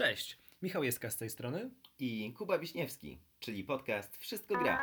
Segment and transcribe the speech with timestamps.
[0.00, 1.70] Cześć, Michał Jeska z tej strony.
[1.98, 4.78] I Kuba Wiśniewski, czyli podcast Wszystko Gra.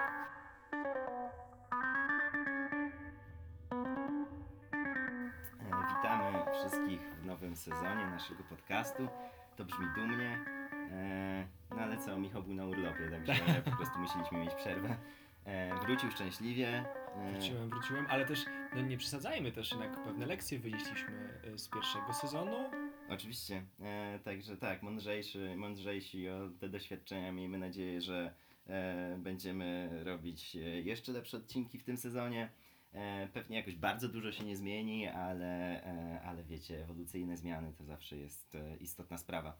[5.61, 9.07] E, Witamy wszystkich w nowym sezonie naszego podcastu.
[9.55, 10.45] To brzmi dumnie.
[10.91, 14.97] E, No ale co, Michał był na urlopie, także po prostu musieliśmy mieć przerwę.
[15.45, 16.85] E, Wrócił szczęśliwie.
[17.31, 18.45] Wróciłem, wróciłem, ale też
[18.75, 22.69] no nie przesadzajmy też, jednak pewne lekcje wynieśliśmy z pierwszego sezonu.
[23.09, 27.31] Oczywiście, e, także tak, mądrzejszy, mądrzejsi o te doświadczenia.
[27.31, 28.33] Miejmy nadzieję, że
[28.67, 32.49] e, będziemy robić e, jeszcze lepsze odcinki w tym sezonie.
[32.93, 37.83] E, pewnie jakoś bardzo dużo się nie zmieni, ale, e, ale wiecie, ewolucyjne zmiany to
[37.83, 39.57] zawsze jest e, istotna sprawa.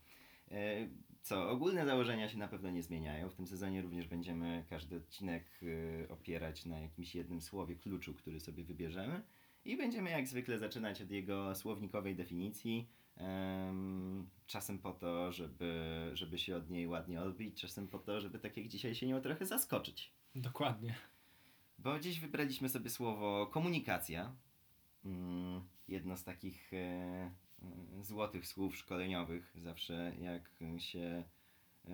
[1.22, 3.30] Co, ogólne założenia się na pewno nie zmieniają.
[3.30, 5.62] W tym sezonie również będziemy każdy odcinek
[6.10, 9.22] opierać na jakimś jednym słowie, kluczu, który sobie wybierzemy.
[9.66, 12.90] I będziemy jak zwykle zaczynać od jego słownikowej definicji.
[13.18, 18.40] Em, czasem po to, żeby, żeby się od niej ładnie odbić, czasem po to, żeby
[18.40, 20.12] tak jak dzisiaj się nią trochę zaskoczyć.
[20.36, 20.96] Dokładnie.
[21.80, 24.36] Bo dziś wybraliśmy sobie słowo komunikacja.
[25.06, 27.32] Mm, Jedno z takich e, e,
[28.04, 29.56] złotych słów szkoleniowych.
[29.56, 31.24] Zawsze jak się
[31.86, 31.94] e,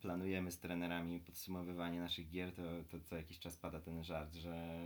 [0.00, 4.80] planujemy z trenerami podsumowywanie naszych gier, to, to co jakiś czas pada ten żart, że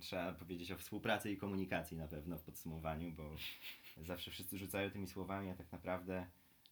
[0.00, 3.36] trzeba powiedzieć o współpracy i komunikacji na pewno w podsumowaniu, bo
[4.04, 6.26] zawsze wszyscy rzucają tymi słowami, a tak naprawdę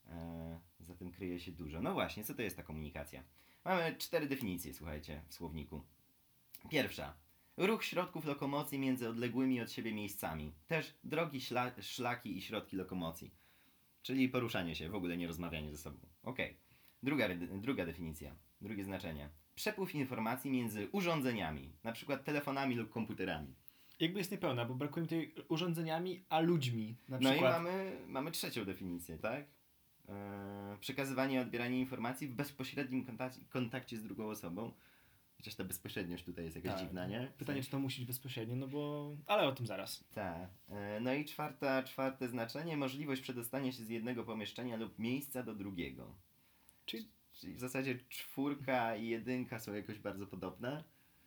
[0.07, 1.81] e, za tym kryje się dużo.
[1.81, 3.23] No właśnie, co to jest ta komunikacja?
[3.65, 5.83] Mamy cztery definicje, słuchajcie, w słowniku.
[6.69, 7.13] Pierwsza.
[7.57, 10.53] Ruch środków lokomocji między odległymi od siebie miejscami.
[10.67, 13.31] Też drogi, szla, szlaki i środki lokomocji.
[14.01, 15.97] Czyli poruszanie się, w ogóle nie rozmawianie ze sobą.
[16.23, 16.57] Okej.
[17.03, 17.27] Druga,
[17.61, 19.29] druga definicja, drugie znaczenie.
[19.55, 23.55] Przepływ informacji między urządzeniami, na przykład telefonami lub komputerami.
[23.99, 26.95] Jakby jest niepełna, bo brakuje mi tutaj urządzeniami, a ludźmi.
[27.07, 27.53] Na No i przykład.
[27.63, 29.45] mamy, mamy trzecią definicję, tak?
[30.09, 34.71] Eee, przekazywanie i odbieranie informacji w bezpośrednim kontakcie, kontakcie z drugą osobą.
[35.37, 36.81] Chociaż ta bezpośredniość tutaj jest jakaś Tak.
[36.81, 37.31] dziwna, nie?
[37.37, 39.11] Pytanie, czy to musi być bezpośrednio, no bo...
[39.25, 40.03] Ale o tym zaraz.
[40.13, 40.49] Tak.
[40.69, 45.55] E, No i czwarta, czwarte znaczenie, możliwość przedostania się z jednego pomieszczenia lub miejsca do
[45.55, 46.15] drugiego.
[46.85, 50.83] Czyli Czyli w zasadzie czwórka i jedynka są jakoś bardzo podobne.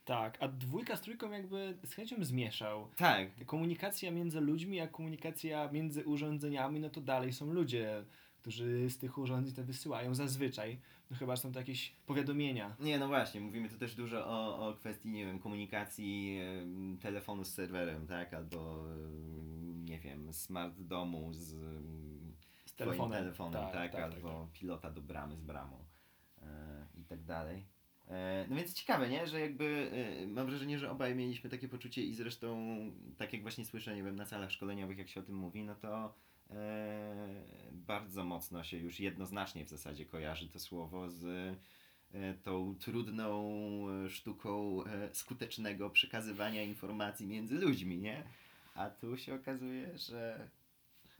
[0.09, 2.87] Tak, a dwójka z trójką jakby z chęcią zmieszał.
[2.95, 3.45] Tak.
[3.45, 8.05] Komunikacja między ludźmi, a komunikacja między urządzeniami, no to dalej są ludzie,
[8.41, 10.79] którzy z tych urządzeń to wysyłają zazwyczaj.
[11.11, 12.75] No chyba są to jakieś powiadomienia.
[12.79, 16.39] Nie, no właśnie, mówimy tu też dużo o, o kwestii, nie wiem, komunikacji
[17.01, 18.33] telefonu z serwerem, tak?
[18.33, 18.85] Albo,
[19.85, 23.19] nie wiem, smart domu z, em, Z telefonem.
[23.19, 23.73] telefonem, tak?
[23.73, 25.85] Tak, tak, Albo pilota do bramy z bramą
[26.41, 27.65] e, i tak dalej.
[28.09, 29.27] E, No więc ciekawe, nie?
[29.27, 29.91] Że jakby
[30.23, 32.67] e, mam wrażenie, że obaj mieliśmy takie poczucie i zresztą
[33.17, 35.75] tak jak właśnie słyszę, nie wiem, na salach szkoleniowych jak się o tym mówi, no
[35.75, 36.13] to
[36.49, 41.55] e, bardzo mocno się już jednoznacznie w zasadzie kojarzy to słowo z
[42.43, 43.49] tą trudną
[44.09, 44.83] sztuką
[45.13, 48.23] skutecznego przekazywania informacji między ludźmi, nie?
[48.75, 50.49] A tu się okazuje, że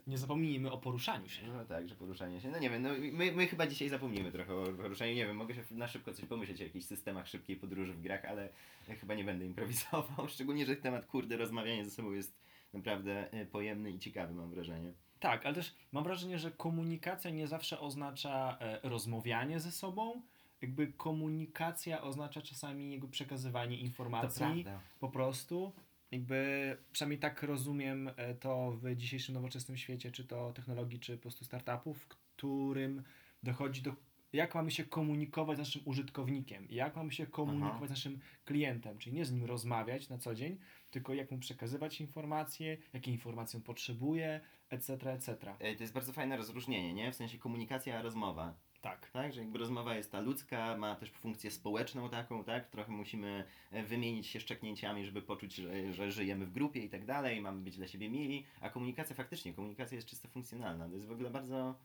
[0.09, 1.47] Nie zapomnijmy o poruszaniu się.
[1.47, 2.50] no tak, że poruszanie się.
[2.50, 5.16] No nie wiem, no my, my chyba dzisiaj zapomnimy trochę o poruszaniu.
[5.16, 8.25] Nie wiem, mogę się na szybko coś pomyśleć o jakichś systemach szybkiej podróży w grach,
[8.25, 8.50] ale
[8.88, 10.28] ja chyba nie będę improwizował.
[10.34, 12.40] Szczególnie, że temat kurde rozmawiania ze sobą jest
[12.74, 14.94] naprawdę e, pojemny i ciekawy, mam wrażenie.
[15.19, 20.22] Tak, ale też mam wrażenie, że komunikacja nie zawsze oznacza e, rozmawianie ze sobą.
[20.62, 24.66] Jakby komunikacja oznacza czasami jakby przekazywanie informacji
[25.00, 25.74] po prostu.
[26.12, 31.22] Jakby przynajmniej tak rozumiem e, to w dzisiejszym nowoczesnym świecie, czy to technologii, czy po
[31.22, 33.03] prostu startupów, w którym
[33.44, 33.96] dochodzi do
[34.34, 37.88] jak mamy się komunikować z naszym użytkownikiem, jak mamy się komunikować Aha.
[37.88, 40.58] z naszym klientem, czyli nie z nim rozmawiać na co dzień,
[40.92, 45.56] tylko jak mu przekazywać informacje, jakie informacje on potrzebuje, etc., etc.
[45.59, 47.12] E, To jest bardzo fajne rozróżnienie, nie?
[47.12, 48.53] W sensie komunikacja a rozmowa.
[48.82, 49.10] Tak.
[49.12, 52.70] Tak, że jakby rozmowa jest ta ludzka, ma też funkcję społeczną taką, tak?
[52.70, 57.06] Trochę musimy e, wymienić się szczeknięciami, żeby poczuć, że, że żyjemy w grupie i tak
[57.06, 60.88] dalej, mamy być dla siebie mili, a komunikacja faktycznie, komunikacja jest czysto funkcjonalna.
[60.88, 61.76] To jest w ogóle bardzo,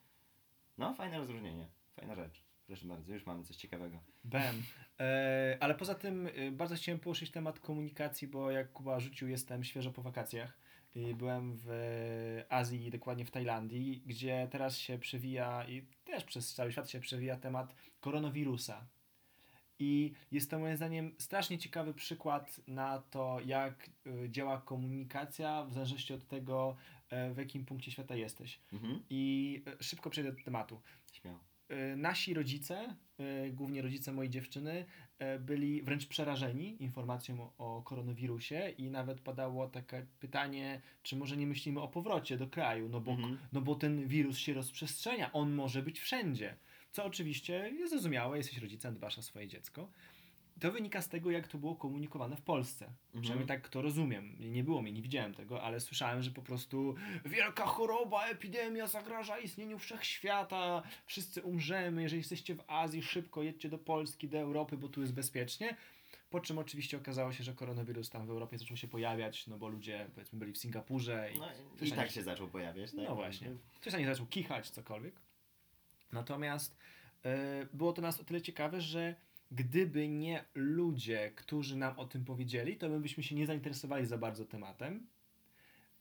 [0.78, 2.42] no, fajne rozróżnienie, fajna rzecz.
[2.66, 4.00] Proszę bardzo, już mamy coś ciekawego.
[4.24, 4.62] Bem.
[5.00, 9.64] E, ale poza tym e, bardzo chciałem poruszyć temat komunikacji, bo jak Kuba rzucił, jestem
[9.64, 10.58] świeżo po wakacjach.
[10.94, 16.72] I byłem w Azji, dokładnie w Tajlandii, gdzie teraz się przewija i też przez cały
[16.72, 18.86] świat się przewija temat koronawirusa.
[19.78, 25.72] I jest to moim zdaniem strasznie ciekawy przykład na to, jak e, działa komunikacja w
[25.72, 26.76] zależności od tego,
[27.10, 28.60] e, w jakim punkcie świata jesteś.
[28.72, 29.02] Mhm.
[29.10, 30.80] I e, szybko przejdę do tematu.
[31.12, 31.38] Śmiało.
[31.70, 32.96] y, nasi rodzice, y,
[33.52, 34.84] głównie rodzice mojej dziewczyny,
[35.36, 41.36] y, byli wręcz przerażeni informacją o, o koronawirusie i nawet padało takie pytanie, czy może
[41.36, 43.38] nie myślimy o powrocie do kraju, no bo, Mhm.
[43.52, 46.56] no bo ten wirus się rozprzestrzenia, on może być wszędzie.
[46.92, 49.88] Co oczywiście jest zrozumiałe, jesteś rodzicem, dbasz o swoje dziecko.
[50.60, 52.84] To wynika z tego, jak to było komunikowane w Polsce.
[52.84, 53.22] Mhm.
[53.22, 54.36] Przynajmniej tak to rozumiem.
[54.40, 59.38] Nie było mnie, nie widziałem tego, ale słyszałem, że po prostu wielka choroba, epidemia zagraża
[59.38, 64.88] istnieniu wszechświata, wszyscy umrzemy, jeżeli jesteście w Azji, szybko jedźcie do Polski, do Europy, bo
[64.88, 65.76] tu jest bezpiecznie.
[66.30, 69.68] Po czym oczywiście okazało się, że koronawirus tam w Europie zaczął się pojawiać, no bo
[69.68, 71.48] ludzie powiedzmy byli w Singapurze i No,
[71.80, 73.00] I tak się zaczął pojawiać, tak?
[73.08, 73.50] no właśnie.
[73.80, 75.14] Ktoś na nie zaczął kichać, cokolwiek.
[76.12, 76.76] Natomiast
[77.24, 79.14] e, było to nas o tyle ciekawe, że
[79.50, 84.18] gdyby nie ludzie, którzy nam o tym powiedzieli, to my byśmy się nie zainteresowali za
[84.18, 85.06] bardzo tematem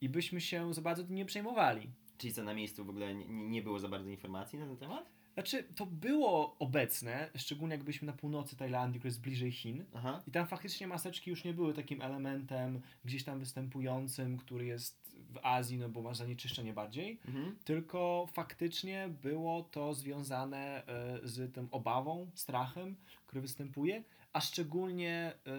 [0.01, 1.90] i byśmy się za bardzo tym nie przejmowali.
[2.18, 5.13] Czyli co, na miejscu w ogóle nie, nie było za bardzo informacji na ten temat?
[5.34, 9.86] Znaczy, to było obecne, szczególnie jak byliśmy na północy Tajlandii, która jest bliżej Chin.
[9.94, 10.22] Aha.
[10.28, 15.40] I tam faktycznie maseczki już nie były takim elementem gdzieś tam występującym, który jest w
[15.44, 17.20] Azji, no bo masz zanieczyszczenie bardziej.
[17.28, 17.56] Mhm.
[17.64, 22.96] tylko faktycznie było to związane e, z tym obawą, strachem,
[23.28, 24.04] który występuje,
[24.34, 25.52] a szczególnie e,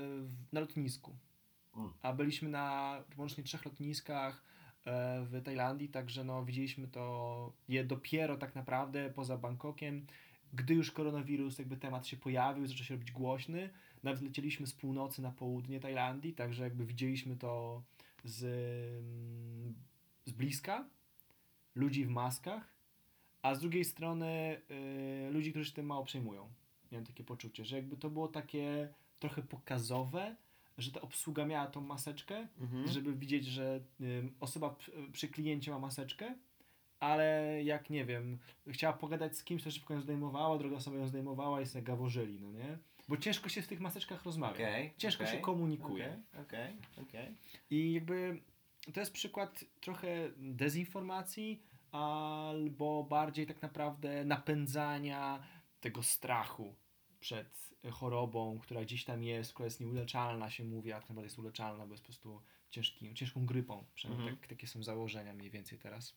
[0.53, 1.17] na lotnisku.
[1.77, 1.93] Mm.
[2.03, 4.43] A byliśmy na łącznie trzech lotniskach
[4.87, 10.07] e, w Tajlandii, także no, widzieliśmy to je dopiero tak naprawdę poza Bangkokiem,
[10.53, 13.71] gdy już koronawirus, jakby temat się pojawił, zaczął się robić głośny.
[14.03, 17.83] Nawet lecieliśmy z północy na południe Tajlandii, także jakby widzieliśmy to
[18.25, 18.39] z,
[20.25, 20.85] z bliska
[21.75, 22.75] ludzi w maskach,
[23.43, 24.61] a z drugiej strony
[25.29, 26.49] y, ludzi, którzy się tym mało przejmują.
[26.93, 28.89] Miałem takie poczucie, że jakby to było takie
[29.19, 30.37] trochę pokazowe,
[30.79, 32.89] że ta obsługa miała tą maseczkę, Mhm.
[32.89, 36.35] żeby widzieć, że y, osoba przy, przy kliencie ma maseczkę,
[37.01, 41.07] ale jak nie wiem, chciała pogadać z kimś, to szybko ją zdejmowała, druga osoba ją
[41.07, 42.79] zdejmowała i sobie gaworzyli, no nie?
[43.09, 44.55] Bo ciężko się w tych maseczkach rozmawia.
[44.55, 46.23] Okej, Ciężko okej, się komunikuje.
[46.43, 47.35] Okej, okej.
[47.71, 48.41] I jakby
[48.93, 51.63] to jest przykład trochę dezinformacji,
[51.93, 55.47] albo bardziej tak naprawdę napędzania
[55.81, 56.75] tego strachu
[57.21, 61.39] przed chorobą, która gdzieś tam jest, która jest nieuleczalna, się mówi, a tak naprawdę jest
[61.39, 63.85] uleczalna, bo jest po prostu ciężkim, ciężką grypą.
[63.95, 64.41] Przynajmniej Mhm.
[64.41, 66.17] tak, takie są założenia mniej więcej teraz.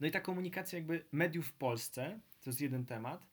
[0.00, 3.26] No i ta komunikacja jakby mediów w Polsce, to jest jeden temat,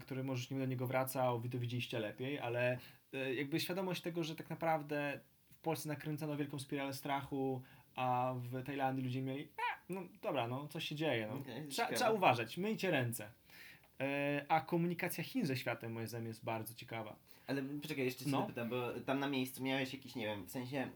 [0.00, 2.78] który może już nie do niego wracał, wy to widzieliście lepiej, ale
[3.12, 5.20] e, jakby świadomość tego, że tak naprawdę
[5.52, 7.62] w Polsce nakręcano wielką spiralę strachu,
[7.96, 11.34] a w Tajlandii ludzie mieli, a, no dobra, no coś się dzieje, no.
[11.34, 13.30] Okej, Trzeba, trzeba uważać, myjcie ręce.
[14.00, 17.16] E, a komunikacja Chin ze światem moim zdaniem jest bardzo ciekawa.
[17.46, 18.40] Ale poczekaj, jeszcze cię No.
[18.40, 20.88] zapytam, bo tam na miejscu miałeś jakiś, nie wiem, w sensie,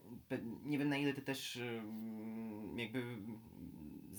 [0.64, 3.04] nie wiem na ile ty też ym, jakby,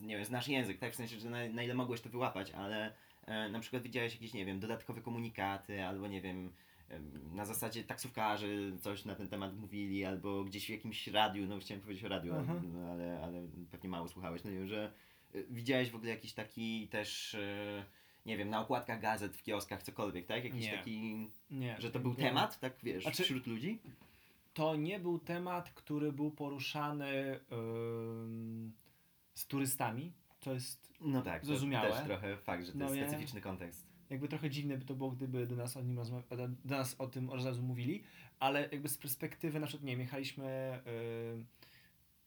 [0.01, 0.91] nie wiem, znasz język, tak?
[0.93, 2.91] W sensie, że na, na ile mogłeś to wyłapać, ale e,
[3.27, 6.51] na przykład widziałeś jakieś, nie wiem, dodatkowe komunikaty, albo nie wiem,
[6.89, 8.47] em, na zasadzie taksówkarze
[8.81, 12.33] coś na ten temat mówili, albo gdzieś w jakimś radiu, no chciałem powiedzieć o radiu,
[12.39, 12.61] Aha.
[12.73, 14.91] no, ale, ale pewnie mało słuchałeś, no nie wiem, że
[15.35, 17.85] y, widziałeś w ogóle jakiś taki też, e,
[18.25, 20.43] nie wiem, na okładkach gazet, w kioskach, cokolwiek, tak?
[20.43, 20.77] Jakiś Nie.
[20.77, 21.27] taki...
[21.51, 21.75] Nie.
[21.79, 23.79] Że to był jakby- temat, tak wiesz, Znaczy- wśród ludzi?
[24.53, 28.71] To nie był temat, który był poruszany ym,
[29.33, 30.11] z turystami.
[30.45, 31.91] To jest No tak, to Zrozumiałe.
[31.91, 33.87] też trochę fakt, że to No jest specyficzny kontekst.
[34.09, 36.23] jakby trochę dziwne by to było, gdyby do nas o, nim rozma-
[36.65, 38.03] do nas o tym od razu mówili,
[38.39, 40.79] ale jakby z perspektywy, na przykład, nie wiem, jechaliśmy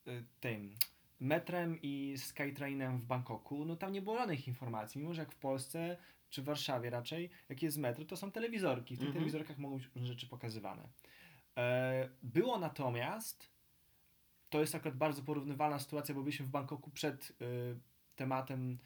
[0.06, 0.74] y, y, tym
[1.20, 5.36] metrem i Skytrainem w Bangkoku, no tam nie było żadnych informacji, mimo że jak w
[5.38, 5.96] Polsce,
[6.30, 9.12] czy w Warszawie raczej, jak jest metro, to są telewizorki, w tych Mhm.
[9.14, 10.88] telewizorkach mogą być różne rzeczy pokazywane.
[11.56, 13.50] E, było natomiast,
[14.50, 17.34] to jest akurat bardzo porównywalna sytuacja, bo byliśmy w Bangkoku przed y,
[18.18, 18.78] tematem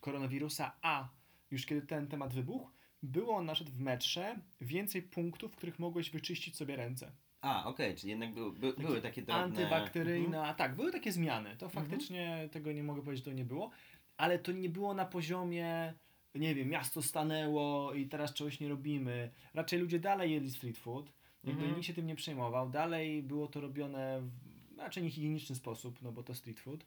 [0.00, 1.08] koronawirusa, a
[1.50, 2.70] już kiedy ten temat wybuchł,
[3.02, 7.12] było na przykład w metrze więcej punktów, w których mogłeś wyczyścić sobie ręce.
[7.40, 9.44] A, okej, czyli jednak był, by, były takie drobne...
[9.44, 10.56] Antybakteryjne, Mhm.
[10.56, 11.56] tak, były takie zmiany.
[11.56, 13.70] To faktycznie tego nie mogę powiedzieć, że to nie było,
[14.16, 15.94] ale to nie było na poziomie,
[16.34, 19.30] nie wiem, miasto stanęło i teraz czegoś nie robimy.
[19.54, 21.12] Raczej ludzie dalej jedli street food,
[21.44, 21.74] jakby Mhm.
[21.76, 22.70] nikt się tym nie przejmował.
[22.70, 26.84] Dalej było to robione w raczej niehigieniczny sposób, no bo to street food.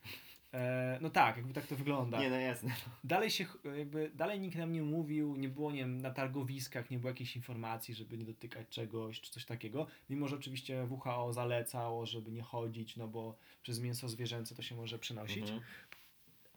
[0.53, 2.19] E, no tak, jakby tak to wygląda.
[2.19, 2.75] Nie, no jasne.
[3.03, 3.45] Dalej się,
[3.77, 7.35] jakby, dalej nikt nam nie mówił, nie było, nie wiem, na targowiskach, nie było jakiejś
[7.35, 9.87] informacji, żeby nie dotykać czegoś, czy coś takiego.
[10.09, 14.75] Mimo, że oczywiście WHO zalecało, żeby nie chodzić, no bo przez mięso zwierzęce to się
[14.75, 15.43] może przenosić.
[15.43, 15.61] Mhm.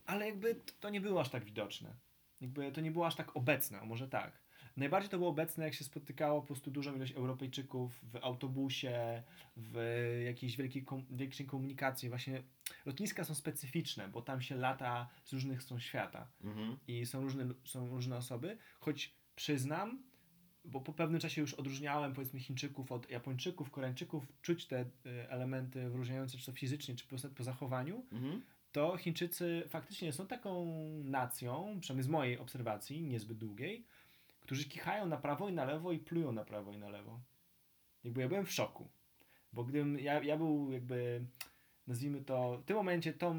[0.07, 1.95] Ale jakby to nie było aż tak widoczne.
[2.41, 4.42] Jakby to nie było aż tak obecne, może tak.
[4.77, 9.23] Najbardziej to było obecne, jak się spotykało po prostu dużą ilość Europejczyków w autobusie,
[9.57, 9.77] w
[10.27, 12.09] jakiejś wielkiej, kom większej komunikacji.
[12.09, 12.43] Właśnie
[12.87, 16.77] lotniska są specyficzne, bo tam się lata z różnych stron świata Mhm.
[16.89, 20.03] i są różne, są różne osoby, choć przyznam,
[20.65, 24.87] bo po pewnym czasie już odróżniałem powiedzmy Chińczyków od Japończyków, Koreańczyków, czuć te y,
[25.31, 28.43] elementy wyróżniające czy to fizycznie, czy po, po zachowaniu, Mhm.
[28.73, 30.67] to Chińczycy faktycznie są taką
[31.05, 33.85] nacją, przynajmniej z mojej obserwacji, niezbyt długiej,
[34.43, 37.21] którzy kichają na prawo i na lewo i plują na prawo i na lewo.
[38.05, 38.89] Jakby ja byłem w szoku,
[39.53, 41.25] bo gdybym, ja, ja był jakby,
[41.87, 43.37] nazwijmy to, w tym momencie tą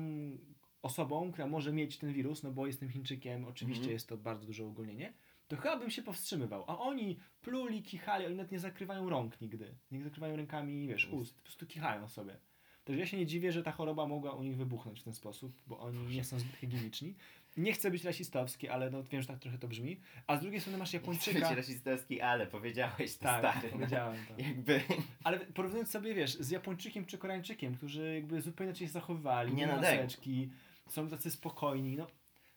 [0.81, 3.93] osobą, która może mieć ten wirus, no bo jestem Chińczykiem, oczywiście Mhm.
[3.93, 5.13] jest to bardzo duże ogólnienie,
[5.47, 6.63] to chyba bym się powstrzymywał.
[6.67, 9.75] A oni pluli, kichali, oni nawet nie zakrywają rąk nigdy.
[9.91, 12.37] Nie zakrywają rękami, wiesz, ust, po prostu kichają sobie.
[12.83, 15.53] Także ja się nie dziwię, że ta choroba mogła u nich wybuchnąć w ten sposób,
[15.67, 17.15] bo oni nie są zbyt higieniczni.
[17.57, 19.99] Nie chcę być rasistowski, ale no wiem, że tak trochę to brzmi.
[20.27, 21.55] A z drugiej strony masz Chcę być Japończyka.
[21.55, 23.67] rasistowski, ale powiedziałeś to Tak, stary.
[23.71, 23.77] no.
[23.79, 24.43] powiedziałem to.
[24.43, 24.81] Jakby,
[25.23, 29.57] Ale porównując sobie, wiesz, z Japończykiem czy Koreańczykiem, którzy jakby zupełnie inaczej się zachowywali, Nie
[29.65, 30.49] nie no, maseczki,
[30.89, 32.07] są tacy spokojni, no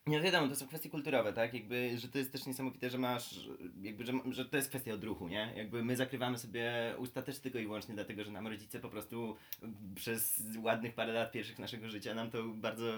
[0.07, 1.55] nie no wiadomo, to są kwestie kulturowe, tak?
[1.55, 3.49] Jakby, że to jest też niesamowite, że masz,
[3.83, 5.53] jakby, że, że to jest kwestia odruchu, nie?
[5.57, 9.37] Jakby my zakrywamy sobie usta też tylko i wyłącznie dlatego, że nam rodzice po prostu
[9.95, 12.97] przez ładnych parę lat pierwszych naszego życia nam to bardzo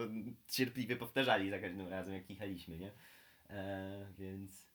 [0.49, 2.91] cierpliwie powtarzali za każdym razem, jak kichaliśmy, nie?
[3.51, 4.69] E, więc...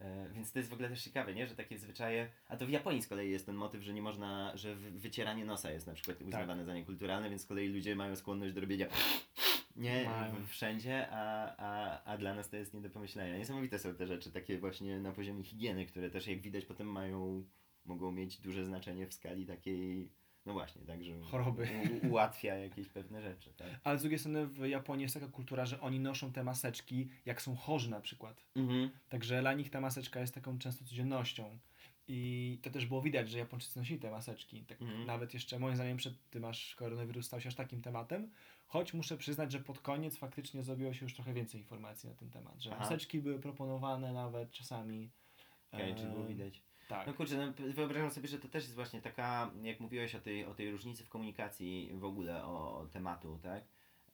[0.00, 1.46] E, więc to jest w ogóle też ciekawe, nie?
[1.46, 2.28] Że takie zwyczaje.
[2.48, 5.44] A to w Japonii z kolei jest ten motyw, że nie można, że wy- wycieranie
[5.44, 8.86] nosa jest na przykład uznawane za niekulturalne, więc z kolei ludzie mają skłonność do robienia
[9.76, 10.46] nie Mają.
[10.46, 13.38] wszędzie, a, a, a dla nas to jest nie do pomyślenia.
[13.38, 17.44] Niesamowite są te rzeczy takie właśnie na poziomie higieny, które też jak widać potem mają,
[17.84, 20.10] mogą mieć duże znaczenie w skali takiej,
[20.46, 21.68] no właśnie, tak, że Choroby.
[22.02, 23.68] U, ułatwia jakieś pewne rzeczy, tak.
[23.84, 27.42] Ale z drugiej strony w Japonii jest taka kultura, że oni noszą te maseczki, jak
[27.42, 28.44] są chorzy na przykład.
[28.56, 28.90] Mhm.
[29.08, 31.58] Także dla nich ta maseczka jest taką często codziennością.
[32.08, 34.64] I to też było widać, że Japończycy nosili te maseczki.
[34.64, 35.06] Tak Mhm.
[35.06, 38.30] Nawet jeszcze moim zdaniem przed tym, aż koronawirus stał się aż takim tematem.
[38.66, 42.30] Choć muszę przyznać, że pod koniec faktycznie zrobiło się już trochę więcej informacji na ten
[42.30, 42.60] temat.
[42.60, 42.80] Że Aha.
[42.80, 45.10] maseczki były proponowane nawet czasami.
[45.72, 46.62] Okej, E, czy było widać.
[46.88, 47.06] Tak.
[47.06, 50.44] No kurczę, no, wyobrażam sobie, że to też jest właśnie taka, jak mówiłeś o tej,
[50.44, 53.64] o tej różnicy w komunikacji w ogóle, o, o tematu, tak?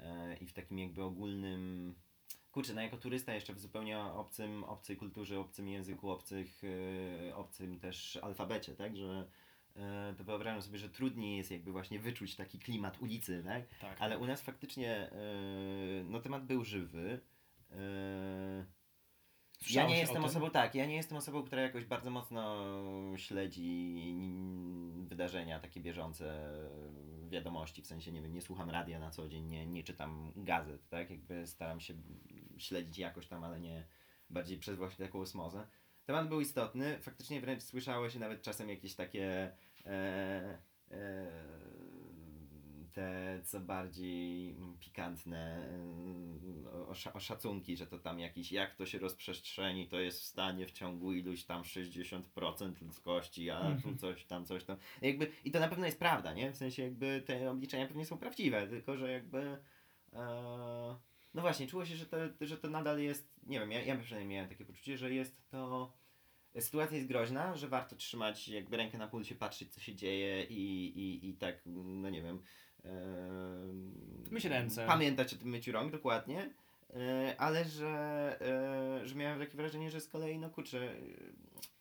[0.01, 1.95] E, I w takim jakby ogólnym,
[2.53, 6.63] kurczę, no jako turysta jeszcze w zupełnie obcym, obcej kulturze, obcym języku, obcych,
[7.29, 8.97] e, obcym też alfabecie, tak?
[8.97, 9.27] Że
[9.77, 13.63] e, to wyobrażam sobie, że trudniej jest jakby właśnie wyczuć taki klimat ulicy, tak?
[13.81, 13.97] tak.
[14.01, 15.15] Ale u nas faktycznie, e,
[16.05, 17.21] no temat był żywy.
[19.71, 22.65] Ja nie jestem osobą, tak, ja nie jestem osobą, która jakoś bardzo mocno
[23.17, 24.15] śledzi
[25.03, 26.53] wydarzenia takie bieżące,
[27.33, 30.89] wiadomości, w sensie, nie wiem, nie słucham radia na co dzień, nie, nie czytam gazet,
[30.89, 31.95] tak, jakby staram się
[32.59, 33.87] śledzić jakoś tam, ale nie
[34.31, 35.67] bardziej przez właśnie taką osmozę.
[36.05, 39.53] Temat był istotny, faktycznie wręcz słyszało się nawet czasem jakieś takie
[39.87, 40.59] e,
[40.91, 41.33] e,
[42.93, 48.99] te co bardziej mm, pikantne mm, osza- oszacunki, że to tam jakiś, jak to się
[48.99, 53.99] rozprzestrzeni, to jest w stanie w ciągu iluś tam 60% ludzkości, a tu Mhm.
[53.99, 54.77] coś tam, coś tam.
[55.03, 56.53] Jakby, I to na pewno jest prawda, nie?
[56.53, 59.59] W sensie jakby te obliczenia pewnie są prawdziwe, tylko że jakby
[60.13, 60.97] e,
[61.35, 64.37] no właśnie, czuło się, że to, że to nadal jest, nie wiem, ja, ja przynajmniej
[64.37, 65.93] miałem takie poczucie, że jest to
[66.61, 70.85] sytuacja jest groźna, że warto trzymać jakby rękę na pulsie, patrzeć co się dzieje i,
[70.99, 72.43] i, i tak, no nie wiem.
[74.31, 74.87] Myć ręce.
[74.87, 76.51] Pamiętać o tym myciu rąk, dokładnie.
[76.95, 80.97] E, ale że, e, że miałem takie wrażenie, że z kolei, no kurczę, e,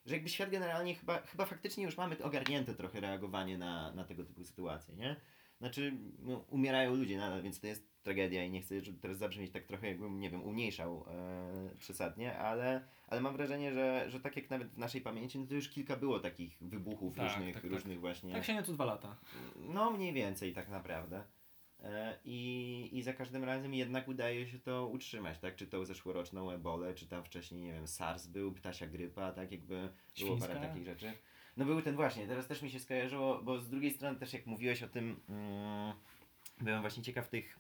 [0.06, 4.24] że jakby świat generalnie chyba, chyba faktycznie już mamy ogarnięte trochę reagowanie na, na tego
[4.24, 5.16] typu sytuacje, nie?
[5.60, 9.64] Znaczy, no, umierają ludzie nadal, więc to jest tragedia i nie chcę teraz zabrzmieć tak
[9.64, 14.50] trochę jakbym, nie wiem, umniejszał e, przesadnie, ale, ale mam wrażenie, że, że tak jak
[14.50, 17.72] nawet w naszej pamięci, no to już kilka było takich wybuchów Tak, różnych, tak, tak.
[17.72, 18.34] różnych właśnie.
[18.34, 19.18] Tak się nie co dwa lata.
[19.56, 21.24] No mniej więcej tak naprawdę.
[21.84, 25.56] E, I, I za każdym razem jednak udaje się to utrzymać, tak?
[25.56, 29.52] Czy tą zeszłoroczną ebolę, czy tam wcześniej, nie wiem, SARS był, ptasia grypa, tak?
[29.52, 29.90] Jakby było
[30.38, 30.56] parę Świńska.
[30.68, 31.12] takich rzeczy.
[31.58, 34.46] No był ten właśnie, teraz też mi się skojarzyło, bo z drugiej strony też jak
[34.46, 35.94] mówiłeś o tym, mm,
[36.62, 37.60] byłem właśnie ciekaw tych,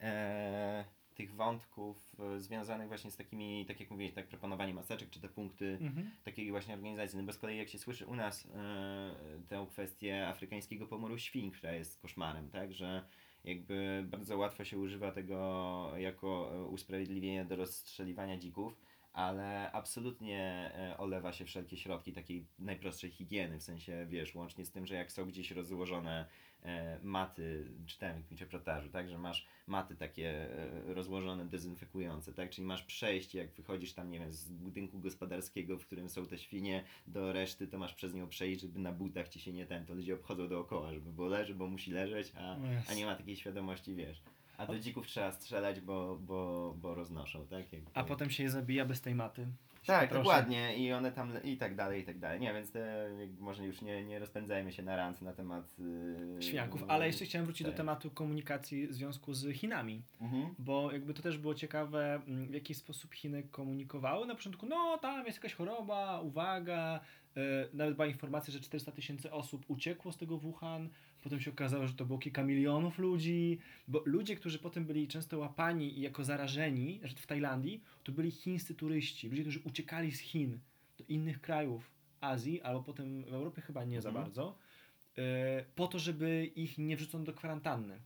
[0.00, 0.84] e,
[1.14, 5.28] tych wątków e, związanych właśnie z takimi, tak jak mówiłeś, tak, proponowanie maseczek, czy te
[5.28, 6.10] punkty Mhm.
[6.24, 7.18] takiej właśnie organizacji.
[7.18, 9.14] No bo z kolei jak się słyszy u nas e,
[9.48, 13.04] tę kwestię afrykańskiego pomoru świń, która jest koszmarem, tak, że
[13.44, 18.80] jakby bardzo łatwo się używa tego jako e, usprawiedliwienie do rozstrzeliwania dzików,
[19.12, 24.70] ale absolutnie e, olewa się wszelkie środki takiej najprostszej higieny, w sensie, wiesz, łącznie z
[24.70, 26.26] tym, że jak są gdzieś rozłożone
[27.02, 30.28] maty, czytałem w jakimś reportażu, tak, że masz maty takie
[30.88, 35.78] e, rozłożone, dezynfekujące, tak, czyli masz przejście, jak wychodzisz tam, nie wiem, z budynku gospodarskiego,
[35.78, 39.28] w którym są te świnie, do reszty, to masz przez nią przejść, żeby na butach
[39.28, 42.56] ci się nie ten, to ludzie obchodzą dookoła, żeby bo leży, bo musi leżeć, a,
[42.88, 44.22] a nie ma takiej świadomości, wiesz.
[44.58, 47.72] A do dzików trzeba strzelać, bo, bo, bo roznoszą, tak?
[47.72, 47.90] Jakby...
[47.94, 49.46] A potem się je zabija bez tej maty.
[49.86, 50.22] Tak, Proszę.
[50.22, 50.76] dokładnie.
[50.76, 52.40] I one tam i tak dalej, i tak dalej.
[52.40, 56.84] Nie, więc te, może już nie, nie rozpędzajmy się na rant na temat yy, świniaków.
[56.88, 57.74] Ale jeszcze chciałem wrócić tak.
[57.74, 60.02] do tematu komunikacji w związku z Chinami.
[60.20, 60.54] Mhm.
[60.58, 64.26] Bo jakby to też było ciekawe, mm, w jaki sposób Chiny komunikowały.
[64.26, 67.00] Na początku, no tam jest jakaś choroba, uwaga.
[67.36, 70.88] Yy, nawet była informacja, że 400 tysięcy osób uciekło z tego Wuhan.
[71.26, 75.38] Potem się okazało, że to było kilka milionów ludzi, bo ludzie, którzy potem byli często
[75.38, 80.20] łapani i jako zarażeni, że w Tajlandii, to byli chińscy turyści, ludzie, którzy uciekali z
[80.20, 80.58] Chin
[80.98, 81.90] do innych krajów
[82.20, 84.24] Azji, albo potem w Europie chyba nie za mhm.
[84.24, 84.58] bardzo,
[85.18, 88.00] e, po to, żeby ich nie wrzucono do kwarantanny.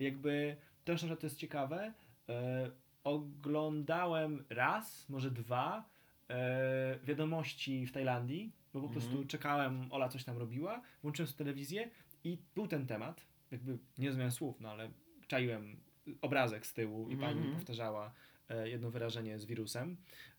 [0.00, 1.92] Jakby też na to jest ciekawe.
[2.28, 2.70] E,
[3.04, 5.84] oglądałem raz, może dwa
[6.28, 9.28] e, wiadomości w Tajlandii, bo po prostu mhm.
[9.28, 11.90] czekałem, Ola coś tam robiła, włączyłem sobie telewizję
[12.24, 14.90] i był ten temat, jakby nie rozumiem słów, no ale
[15.26, 15.76] czaiłem
[16.22, 17.54] obrazek z tyłu i pani mm -hmm.
[17.54, 18.12] powtarzała
[18.48, 19.96] e, jedno wyrażenie z wirusem.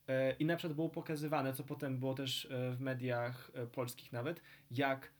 [0.07, 4.11] E, I na przykład było pokazywane, co potem było też e, w mediach e, polskich
[4.11, 5.13] nawet, jak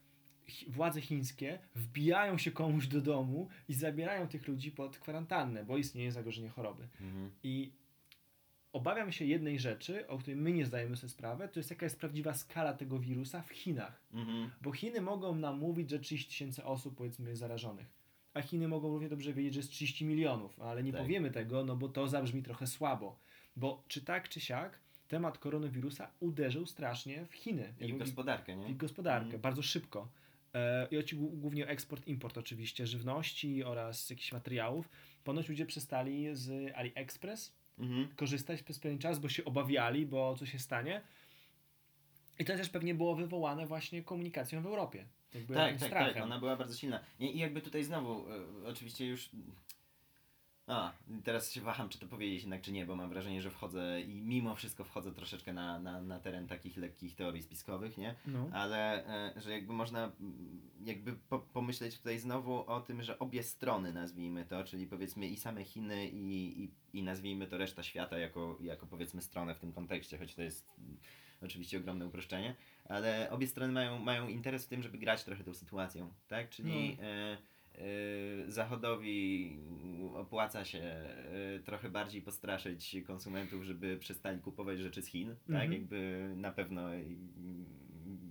[0.67, 6.11] władze chińskie wbijają się komuś do domu i zabierają tych ludzi pod kwarantannę, bo istnieje
[6.11, 6.83] zagrożenie choroby.
[6.83, 7.29] -hmm.
[7.43, 7.71] I
[8.75, 11.99] obawiam się jednej rzeczy, o której my nie zdajemy sobie sprawy, to jest jaka jest
[11.99, 14.01] prawdziwa skala tego wirusa w Chinach.
[14.13, 14.49] Mhm.
[14.61, 17.87] Bo Chiny mogą nam mówić, że 30 tysięcy osób powiedzmy jest zarażonych.
[18.33, 21.01] A Chiny mogą równie dobrze wiedzieć, że jest 30 milionów, ale nie tak.
[21.01, 23.19] powiemy tego, no bo to zabrzmi trochę słabo.
[23.55, 27.73] Bo czy tak, czy siak, temat koronawirusa uderzył strasznie w Chiny.
[27.79, 28.67] I w gospodarkę, nie?
[28.67, 29.41] W gospodarkę, mhm.
[29.41, 30.07] bardzo szybko.
[30.53, 34.89] E, I chodzi głównie o eksport, import oczywiście, żywności oraz jakichś materiałów.
[35.23, 38.07] Ponoć ludzie przestali z AliExpress mhm.
[38.15, 41.01] korzystać przez pewien czas, bo się obawiali, bo co się stanie.
[42.39, 45.05] I to też pewnie było wywołane właśnie komunikacją w Europie.
[45.33, 46.99] Jakby tak, tak, tak, ona była bardzo silna.
[47.19, 49.29] I jakby tutaj znowu, e, oczywiście już
[50.67, 50.91] a,
[51.23, 54.21] teraz się waham, czy to powiedzieć jednak, czy nie, bo mam wrażenie, że wchodzę i
[54.21, 58.15] mimo wszystko wchodzę troszeczkę na, na, na teren takich lekkich teorii spiskowych, nie?
[58.27, 58.49] No.
[58.53, 60.11] Ale, e, że jakby można
[60.85, 65.37] jakby po, pomyśleć tutaj znowu o tym, że obie strony, nazwijmy to, czyli powiedzmy i
[65.37, 69.73] same Chiny i, i, i nazwijmy to reszta świata jako, jako powiedzmy stronę w tym
[69.73, 70.67] kontekście, choć to jest
[71.41, 72.55] oczywiście ogromne uproszczenie,
[72.89, 76.49] ale obie strony mają, mają interes w tym, żeby grać trochę tą sytuacją, tak?
[76.49, 76.97] Czyli...
[76.97, 77.03] No.
[77.03, 77.37] E,
[78.47, 79.59] zachodowi
[80.15, 80.95] opłaca się
[81.57, 85.49] y, trochę bardziej postraszyć konsumentów, żeby przestali kupować rzeczy z Chin, tak?
[85.49, 85.71] Mhm.
[85.71, 86.89] Jakby na pewno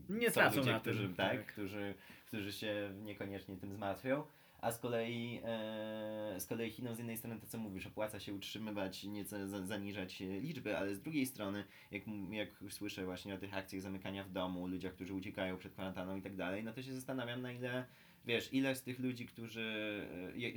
[0.09, 1.95] nie tracą ludzie, na którzy, tym, tak, tak, Którzy,
[2.27, 4.23] którzy się niekoniecznie tym zmartwią.
[4.61, 8.35] A z kolei, e, z kolei Chinom z jednej strony to co mówisz, opłaca się
[8.35, 13.55] utrzymywać, nieco za, zaniżać liczby, ale z drugiej strony, jak, jak słyszę właśnie o tych
[13.55, 16.93] akcjach zamykania w domu, ludziach, którzy uciekają przed kwarantanną i tak dalej, no to się
[16.93, 17.85] zastanawiam na ile
[18.25, 19.63] wiesz, ile z tych ludzi, którzy.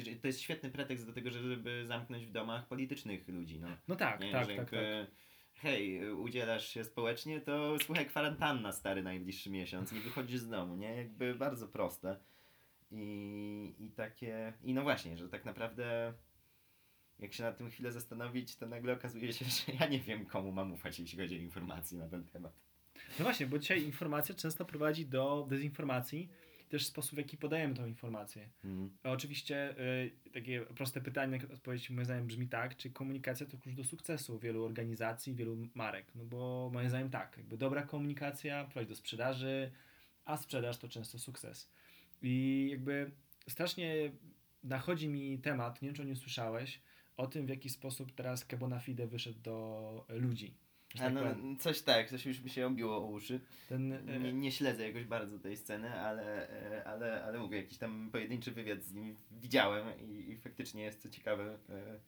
[0.09, 3.59] E, to jest świetny pretekst do tego, żeby zamknąć w domach politycznych ludzi.
[3.59, 4.31] No, no tak, nie?
[4.31, 4.71] tak, tak, tak.
[5.53, 10.95] Hej, udzielasz się społecznie, to słuchaj, kwarantanna stary najbliższy miesiąc, nie wychodzisz z domu, nie?
[10.95, 12.17] Jakby bardzo proste.
[12.91, 14.53] I, I takie.
[14.63, 16.13] I no właśnie, że tak naprawdę
[17.19, 20.51] jak się nad tym chwilę zastanowić, to nagle okazuje się, że ja nie wiem, komu
[20.51, 22.53] mam ufać, jeśli chodzi o informacje na ten temat.
[23.19, 26.29] No właśnie, bo dzisiaj informacja często prowadzi do dezinformacji
[26.69, 28.49] też sposób, w jaki podajemy tą informację.
[28.63, 28.97] Mm.
[29.03, 33.83] Oczywiście y, takie proste pytanie, odpowiedź moim zdaniem brzmi tak, czy komunikacja to klucz do
[33.83, 36.05] sukcesu wielu organizacji, wielu marek?
[36.15, 39.71] No bo moim zdaniem tak, jakby dobra komunikacja prowadzi do sprzedaży,
[40.25, 41.69] a sprzedaż to często sukces.
[42.21, 43.11] I jakby
[43.49, 44.11] strasznie
[44.63, 46.81] nachodzi mi temat, nie wiem czy o nim słyszałeś,
[47.17, 51.21] o tym w jaki sposób teraz Kebona Fide wyszedł do ludzi tak no,
[51.59, 53.39] coś tak, coś już mi się obiło o uszy.
[53.69, 57.77] Ten, e, nie, nie, śledzę jakoś bardzo tej sceny, ale, e, ale, ale mówię, jakiś
[57.77, 61.57] tam pojedynczy wywiad z nim widziałem i, i faktycznie jest to ciekawe.
[61.69, 61.99] E,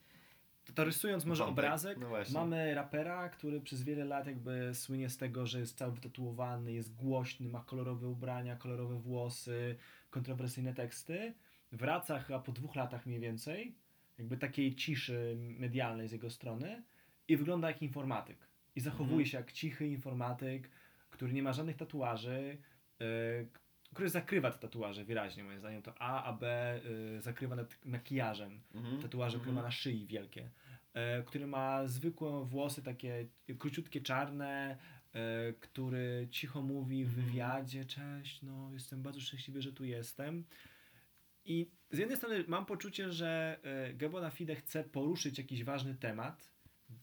[0.75, 1.59] to rysując może wątek.
[1.59, 5.91] obrazek, no mamy rapera, który przez wiele lat jakby słynie z tego, że jest cały
[5.91, 9.75] wytatuowany, jest głośny, ma kolorowe ubrania, kolorowe włosy,
[10.09, 11.33] kontrowersyjne teksty.
[11.71, 13.75] Wraca chyba po dwóch latach mniej więcej,
[14.17, 16.83] jakby takiej ciszy medialnej z jego strony
[17.27, 18.48] i wygląda jak informatyk
[18.79, 19.25] i zachowuje mhm.
[19.25, 20.69] się jak cichy informatyk,
[21.09, 22.57] który nie ma żadnych tatuaży,
[22.99, 23.07] yy,
[23.93, 25.81] który zakrywa te tatuaże wyraźnie, moim zdaniem.
[25.81, 26.43] To A, a B
[27.13, 28.61] yy, zakrywa nad makijażem.
[28.75, 29.01] Mhm.
[29.01, 29.67] Tatuaże, które ma mhm.
[29.67, 30.49] na szyi wielkie.
[30.93, 33.25] e, który ma zwykłe włosy, takie
[33.59, 34.77] króciutkie, czarne,
[35.59, 37.25] który cicho mówi w Mhm.
[37.25, 40.45] wywiadzie, cześć, no jestem bardzo szczęśliwy, że tu jestem.
[41.45, 45.95] I z jednej strony mam poczucie, że e, Gebo na Fide chce poruszyć jakiś ważny
[45.95, 46.51] temat,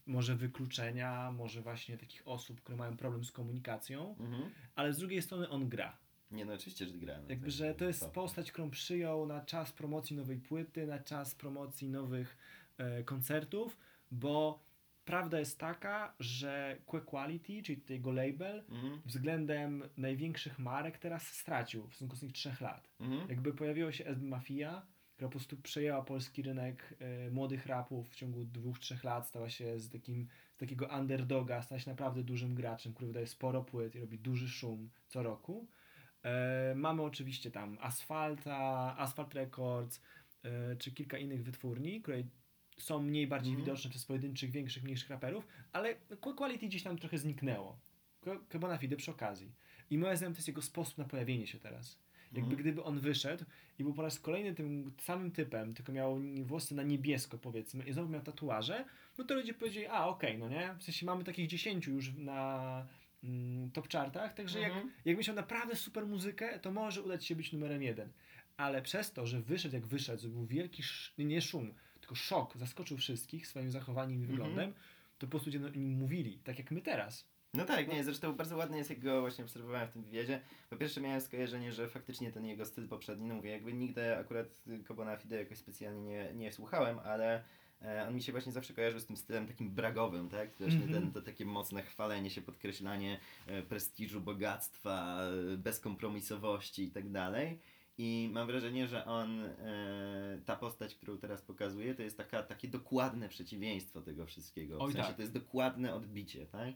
[0.05, 4.49] może wykluczenia, może właśnie takich osób, które mają problem z komunikacją, Mhm.
[4.75, 5.97] ale z drugiej strony on gra.
[6.31, 7.21] Nie no, oczywiście, że gra.
[7.21, 11.35] No, Jakby, że to jest postać, którą przyjął na czas promocji nowej płyty, na czas
[11.35, 12.37] promocji nowych
[12.77, 13.77] e, koncertów,
[14.11, 14.63] bo
[15.05, 19.01] prawda jest taka, że Que Quality, czyli jego label, Mhm.
[19.05, 22.89] względem największych marek teraz stracił w stosunku do tych trzech lat.
[22.99, 23.29] Mhm.
[23.29, 24.81] Jakby pojawiła się SB Mafia,
[25.17, 29.49] która po prostu przejęła polski rynek e, młodych rapów w ciągu dwóch, trzech lat, stała
[29.49, 33.95] się z, takim, z takiego underdoga, stała się naprawdę dużym graczem, który wydaje sporo płyt
[33.95, 35.67] i robi duży szum co roku.
[36.23, 38.57] E, mamy oczywiście tam Asfalta,
[38.97, 40.01] Asphalt Records,
[40.43, 42.23] e, czy kilka innych wytwórni, które
[42.77, 43.65] są mniej bardziej Mhm.
[43.65, 45.95] widoczne przez pojedynczych, większych, mniejszych raperów, ale
[46.35, 47.79] Quality gdzieś tam trochę zniknęło.
[48.49, 49.51] Kebona Fide przy okazji.
[49.89, 51.99] I moim zdaniem to jest jego sposób na pojawienie się teraz.
[52.33, 52.57] Jakby Mhm.
[52.61, 53.45] gdyby on wyszedł
[53.79, 57.93] i był po raz kolejny tym samym typem, tylko miał włosy na niebiesko powiedzmy i
[57.93, 58.85] znowu miał tatuaże,
[59.17, 60.75] no to ludzie powiedzieli, a okej, no nie?
[60.79, 62.85] W sensie mamy takich 10 już na
[63.23, 64.91] mm, top chartach, także jak, Mhm.
[65.05, 68.09] jak miał naprawdę super muzykę, to może udać się być numerem jeden.
[68.57, 72.97] Ale przez to, że wyszedł jak wyszedł, zrobił wielki, sz, nie, szum, tylko szok, zaskoczył
[72.97, 74.31] wszystkich swoim zachowaniem i Mhm.
[74.31, 74.73] wyglądem,
[75.19, 77.25] to po prostu ludzie o nim mówili, tak jak my teraz.
[77.53, 80.41] No tak, nie, zresztą bardzo ładny jest jak go właśnie obserwowałem w tym wywiadzie.
[80.69, 84.47] Po pierwsze miałem skojarzenie, że faktycznie ten jego styl poprzedni, no mówię, jakby nigdy akurat
[84.85, 87.43] Kobona Fide jakoś specjalnie nie, nie słuchałem, ale
[87.81, 90.49] e, on mi się właśnie zawsze kojarzył z tym stylem takim bragowym, tak?
[90.59, 90.93] Właśnie Mhm.
[91.01, 95.19] ten, to takie mocne chwalenie się, podkreślanie e, prestiżu, bogactwa,
[95.57, 97.59] bezkompromisowości i tak dalej.
[97.99, 102.67] I mam wrażenie, że on, e, ta postać, którą teraz pokazuje, to jest taka, takie
[102.67, 104.77] dokładne przeciwieństwo tego wszystkiego.
[104.77, 105.15] W Oj, sensie tak.
[105.15, 106.75] to jest dokładne odbicie, tak?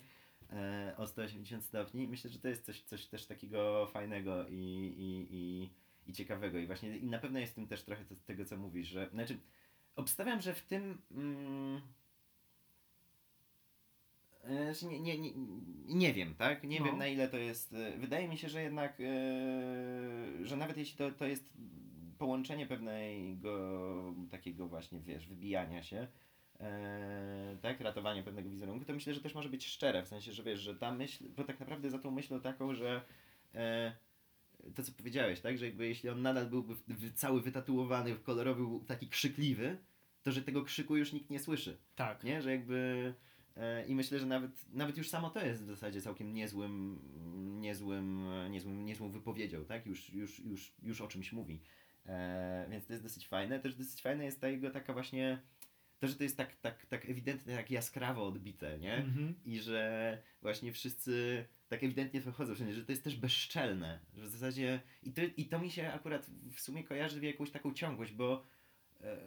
[0.52, 2.08] E, o 180 stopni.
[2.08, 4.56] Myślę, że to jest coś, coś też takiego fajnego i,
[4.98, 5.70] i, i,
[6.08, 6.58] i ciekawego.
[6.58, 9.10] I właśnie i na pewno jest w tym też trochę to, tego, co mówisz, że
[9.10, 9.38] znaczy
[9.96, 11.82] obstawiam, że w tym mm,
[14.50, 15.32] e, że nie, nie, nie,
[15.88, 16.64] nie wiem, tak?
[16.64, 16.86] Nie No.
[16.86, 17.74] wiem na ile to jest.
[17.74, 21.50] e, Wydaje mi się, że jednak, e, że nawet jeśli to, to jest
[22.18, 26.08] połączenie pewnego takiego właśnie, wiesz, wybijania się,
[26.62, 30.44] e, tak, ratowanie pewnego wizerunku, to myślę, że też może być szczere, w sensie, że
[30.44, 33.02] wiesz, że ta myśl, bo tak naprawdę za tą myślą taką, że
[33.56, 33.96] e,
[34.76, 38.62] to co powiedziałeś, tak, że jakby jeśli on nadal byłby w, w, cały wytatuowany, kolorowy,
[38.62, 39.78] był taki krzykliwy,
[40.24, 42.24] to że tego krzyku już nikt nie słyszy, Tak.
[42.24, 43.14] nie, że jakby
[43.58, 47.00] e, i myślę, że nawet, nawet już samo to jest w zasadzie całkiem niezłym,
[47.62, 51.62] niezłym, niezłym, niezłą wypowiedzią, tak, już, już, już, już o czymś mówi.
[52.06, 53.60] E, więc to jest dosyć fajne.
[53.60, 55.40] Też dosyć fajne jest ta jego taka właśnie,
[56.02, 58.96] to, że to jest tak, tak, tak ewidentnie, tak jaskrawo odbite, nie?
[58.96, 59.36] Mhm.
[59.46, 64.30] I że właśnie wszyscy tak ewidentnie wychodzą, wszędzie, że to jest też bezczelne, że w
[64.30, 68.12] zasadzie i to, i to mi się akurat w sumie kojarzy w jakąś taką ciągłość,
[68.12, 68.44] bo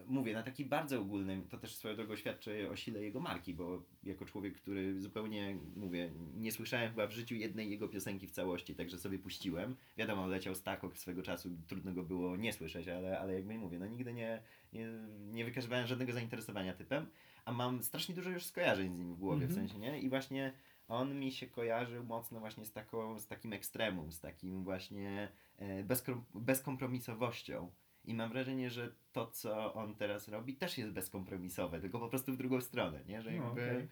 [0.06, 3.82] mówię, na taki bardzo ogólnym, to też swoją drogą świadczy o sile jego marki, bo
[4.02, 8.74] jako człowiek, który zupełnie, mówię, nie słyszałem chyba w życiu jednej jego piosenki w całości,
[8.74, 9.76] także sobie puściłem.
[9.96, 13.87] Wiadomo, leciał Starkok swego czasu, trudno go było nie słyszeć, ale, ale jakby mówię, no
[13.87, 14.87] nigdy nie, nie,
[15.32, 17.06] nie wykazywałem żadnego zainteresowania typem,
[17.44, 19.68] a mam strasznie dużo już skojarzeń z nim w głowie, w Mhm.
[19.68, 20.00] sensie, nie?
[20.00, 20.52] I właśnie
[20.88, 25.84] on mi się kojarzył mocno właśnie z, taką, z takim ekstremum, z takim właśnie e,
[25.84, 27.70] bezkrom- bezkompromisowością.
[28.04, 32.32] I mam wrażenie, że to, co on teraz robi, też jest bezkompromisowe, tylko po prostu
[32.32, 33.22] w drugą stronę, nie?
[33.22, 33.62] Że No, jakby...
[33.62, 33.88] okej.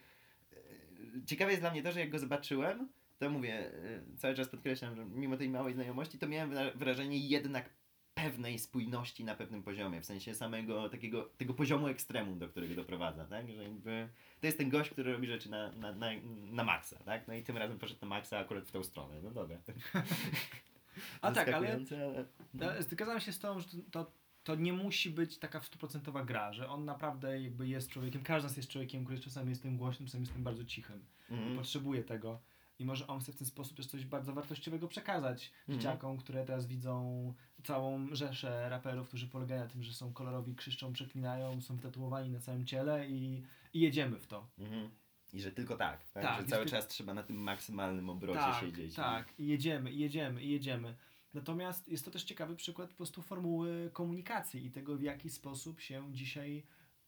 [0.52, 4.48] e, Ciekawe jest dla mnie to, że jak go zobaczyłem, to mówię, e, cały czas
[4.48, 7.70] podkreślam, że mimo tej małej znajomości, to miałem wra- wrażenie jednak
[8.14, 13.24] pewnej spójności na pewnym poziomie, w sensie samego takiego, tego poziomu ekstremum, do którego doprowadza,
[13.24, 13.50] tak?
[13.50, 14.08] Że jakby
[14.40, 16.10] to jest ten gość, który robi rzeczy na, na, na,
[16.50, 17.28] na maksa, tak?
[17.28, 19.56] No i tym razem poszedł na maksa akurat w tą stronę, no dobra.
[21.20, 22.24] A tak, ale ale...
[22.54, 24.12] Ja Zgadzam się z tą, że to,
[24.44, 28.50] to, nie musi być taka stuprocentowa gra, że on naprawdę jakby jest człowiekiem, każdy z
[28.50, 31.04] nas jest człowiekiem, który czasami jest tym głośnym, czasami jest tym bardzo cichym.
[31.30, 31.56] Mhm.
[31.56, 32.40] Potrzebuje tego.
[32.78, 35.78] I może on chce w ten sposób też coś bardzo wartościowego przekazać Mhm.
[35.78, 40.92] dzieciakom, które teraz widzą całą rzeszę raperów, którzy polegają na tym, że są kolorowi, krzyszczą,
[40.92, 43.42] przeklinają, są tatuowani na całym ciele i,
[43.74, 44.48] i jedziemy w to.
[44.58, 44.90] Mhm.
[45.32, 46.22] I że tylko tak, tak?
[46.22, 48.94] Tak, że cały ty- czas trzeba na tym maksymalnym obrocie tak, siedzieć.
[48.94, 50.94] Tak, i jedziemy, i jedziemy, i jedziemy.
[51.34, 55.80] Natomiast jest to też ciekawy przykład po prostu formuły komunikacji i tego, w jaki sposób
[55.80, 56.62] się dzisiaj,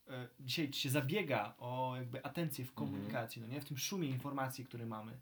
[0.08, 2.88] e, dzisiaj się zabiega o jakby atencję w Mhm.
[2.88, 3.60] komunikacji, no nie?
[3.60, 5.20] W tym szumie informacji, który mamy.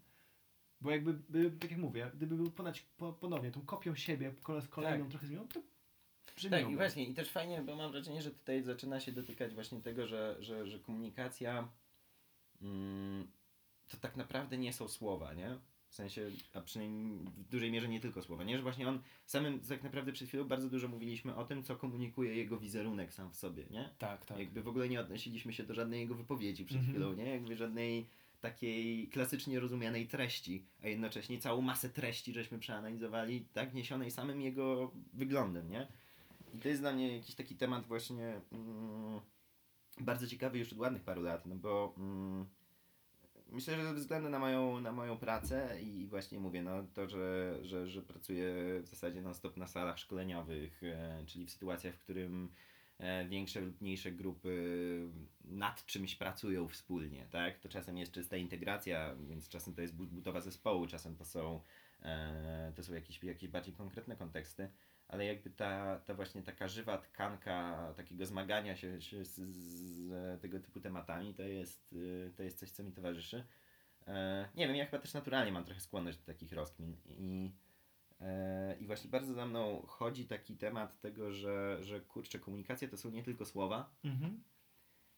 [0.81, 4.67] Bo jakby, by, tak jak mówię, gdyby był ponad, po, ponownie tą kopią siebie, kole-
[4.69, 5.11] kolejną Tak.
[5.11, 5.61] trochę zmienią, to
[6.49, 9.81] Tak, i właśnie, i też fajnie, bo mam wrażenie, że tutaj zaczyna się dotykać właśnie
[9.81, 11.69] tego, że, że, że komunikacja mm,
[13.87, 15.57] to tak naprawdę nie są słowa, nie?
[15.87, 18.57] W sensie, a przynajmniej w dużej mierze nie tylko słowa, nie?
[18.57, 22.35] Że właśnie on samym, tak naprawdę przed chwilą bardzo dużo mówiliśmy o tym, co komunikuje
[22.35, 23.89] jego wizerunek sam w sobie, nie?
[23.99, 24.39] Tak, tak.
[24.39, 26.93] Jakby w ogóle nie odnosiliśmy się do żadnej jego wypowiedzi przed Mhm.
[26.95, 27.29] chwilą, nie?
[27.29, 28.07] Jakby żadnej
[28.41, 34.91] takiej klasycznie rozumianej treści, a jednocześnie całą masę treści żeśmy przeanalizowali, tak, niesionej samym jego
[35.13, 35.87] wyglądem, nie?
[36.53, 39.19] I to jest dla mnie jakiś taki temat właśnie mm,
[39.99, 42.45] bardzo ciekawy już od ładnych paru lat, no bo mm,
[43.51, 47.59] myślę, że ze względu na moją, na moją pracę i właśnie mówię, no to, że,
[47.61, 52.49] że, że pracuję w zasadzie non-stop na salach szkoleniowych, e, czyli w sytuacjach, w którym
[52.99, 55.09] e, większe lub mniejsze grupy
[55.45, 57.59] nad czymś pracują wspólnie, tak?
[57.59, 61.61] To czasem jest czysta integracja, więc czasem to jest bu- budowa zespołu, czasem to są,
[62.01, 64.69] e, to są jakieś, jakieś bardziej konkretne konteksty,
[65.13, 70.59] ale jakby ta, ta właśnie taka żywa tkanka takiego zmagania się, się z, z tego
[70.59, 73.43] typu tematami, to jest, y, to jest coś, co mi towarzyszy.
[74.07, 77.51] E, nie wiem, ja chyba też naturalnie mam trochę skłonność do takich rozkmin i,
[78.21, 82.97] e, i właśnie bardzo za mną chodzi taki temat tego, że, że kurczę, komunikacja to
[82.97, 84.43] są nie tylko słowa, Mhm.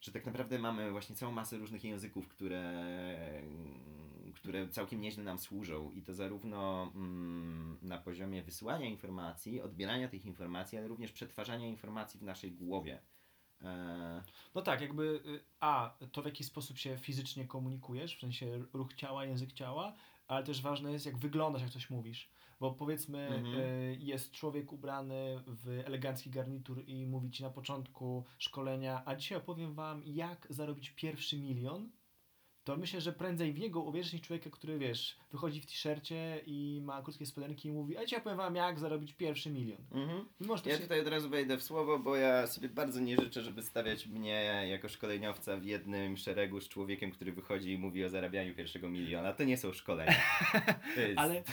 [0.02, 2.62] że tak naprawdę mamy właśnie całą masę różnych języków, które,
[4.36, 10.26] które całkiem nieźle nam służą i to zarówno mm, na poziomie wysyłania informacji, odbierania tych
[10.26, 13.02] informacji, ale również przetwarzania informacji w naszej głowie.
[13.62, 14.24] E,
[14.56, 18.94] No tak, jakby y, a, to w jaki sposób się fizycznie komunikujesz, w sensie ruch
[18.94, 19.94] ciała, język ciała,
[20.28, 22.30] ale też ważne jest jak wyglądasz, jak coś mówisz.
[22.60, 23.60] Bo powiedzmy Mhm.
[23.60, 29.38] y, jest człowiek ubrany w elegancki garnitur i mówi ci na początku szkolenia, a dzisiaj
[29.38, 31.90] opowiem wam jak zarobić pierwszy milion.
[32.66, 36.82] To myślę, że prędzej w niego uwierzysz niż człowieka, który wiesz, wychodzi w t-shircie i
[36.84, 39.82] ma krótkie spodenki i mówi, a dzisiaj opowiem wam jak zarobić pierwszy milion.
[39.92, 40.26] mhm.
[40.40, 40.82] Mimo, że to Ja się...
[40.82, 44.68] tutaj od razu wejdę w słowo, bo ja sobie bardzo nie życzę, żeby stawiać mnie
[44.70, 49.34] jako szkoleniowca w jednym szeregu z człowiekiem, który wychodzi i mówi o zarabianiu pierwszego miliona.
[49.34, 50.16] To nie są szkolenia.
[50.98, 51.18] Jest...
[51.18, 51.44] Ale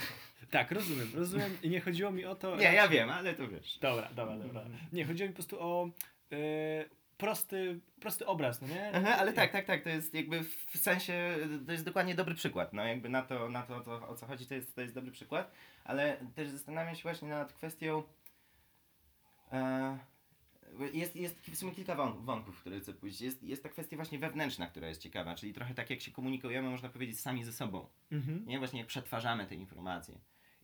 [0.50, 1.56] tak, rozumiem, rozumiem.
[1.62, 2.56] I nie chodziło mi o to.
[2.56, 3.78] Nie, ja wiem, ale to wiesz.
[3.78, 4.64] Dobra, dobra, dobra.
[4.92, 5.90] Nie, chodziło mi po prostu o
[6.32, 6.84] e,
[7.22, 8.90] prosty, prosty obraz, no nie?
[8.94, 12.72] Aha, ale tak, tak, tak, to jest jakby w sensie, to jest dokładnie dobry przykład,
[12.72, 15.10] no jakby na to, na to, to o co chodzi, to jest, to jest dobry
[15.10, 15.52] przykład,
[15.84, 18.02] ale też zastanawiam się właśnie nad kwestią,
[19.52, 19.98] e,
[20.92, 24.18] jest, jest w sumie kilka wąt- wątków, które chcę pójść, jest, jest ta kwestia właśnie
[24.18, 27.86] wewnętrzna, która jest ciekawa, czyli trochę tak jak się komunikujemy, można powiedzieć, sami ze sobą,
[28.12, 28.46] Mhm.
[28.46, 30.14] nie, właśnie jak przetwarzamy te informacje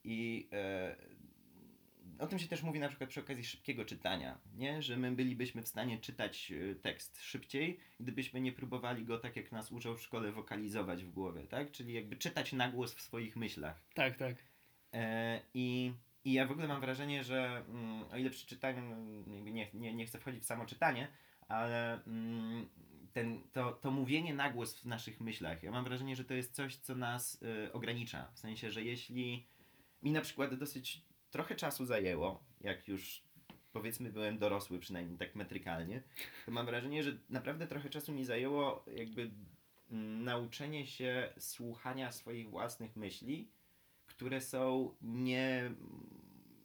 [0.04, 0.96] i e,
[2.18, 4.82] o tym się też mówi na przykład przy okazji szybkiego czytania, nie?
[4.82, 9.52] że my bylibyśmy w stanie czytać e, tekst szybciej, gdybyśmy nie próbowali go tak jak
[9.52, 11.70] nas uczą w szkole wokalizować w głowie, tak?
[11.70, 13.82] Czyli jakby czytać na głos w swoich myślach.
[13.94, 14.36] Tak, tak.
[14.92, 15.92] E, I
[16.24, 19.94] i ja w ogóle mam wrażenie, że mm, o ile przy czytaniu, mm, nie, nie,
[19.94, 21.08] nie chcę wchodzić w samo czytanie,
[21.48, 22.68] ale mm,
[23.12, 26.54] ten, to, to mówienie na głos w naszych myślach, ja mam wrażenie, że to jest
[26.54, 28.30] coś, co nas y, ogranicza.
[28.34, 29.46] W sensie, że jeśli
[30.02, 33.22] mi na przykład dosyć trochę czasu zajęło, jak już
[33.72, 36.02] powiedzmy byłem dorosły, przynajmniej tak metrykalnie,
[36.46, 39.30] to mam wrażenie, że naprawdę trochę czasu mi zajęło jakby
[39.90, 43.50] mm, nauczenie się słuchania swoich własnych myśli,
[44.06, 45.70] które są nie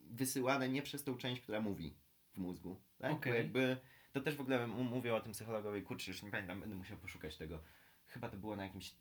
[0.09, 1.93] wysyłane nie przez tą część, która mówi
[2.33, 2.81] w mózgu.
[2.97, 3.11] Tak?
[3.11, 3.33] Bo Okej.
[3.37, 3.77] jakby
[4.13, 7.37] to też w ogóle mówię o tym psychologowi, kurczę, już nie pamiętam, będę musiał poszukać
[7.37, 7.59] tego.
[8.07, 8.95] Chyba to było na jakimś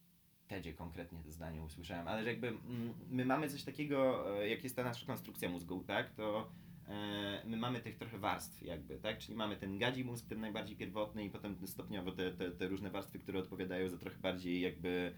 [0.52, 4.64] TEDzie konkretnie to zdanie usłyszałem, ale że jakby mm, my mamy coś takiego, e, jak
[4.64, 6.50] jest ta nasza konstrukcja mózgu, tak, to
[6.88, 10.76] e, my mamy tych trochę warstw jakby, tak, czyli mamy ten gadzi mózg, ten najbardziej
[10.76, 15.14] pierwotny i potem stopniowo te, te, te różne warstwy, które odpowiadają za trochę bardziej jakby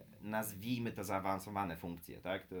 [0.00, 2.56] e, nazwijmy to zaawansowane funkcje, tak, to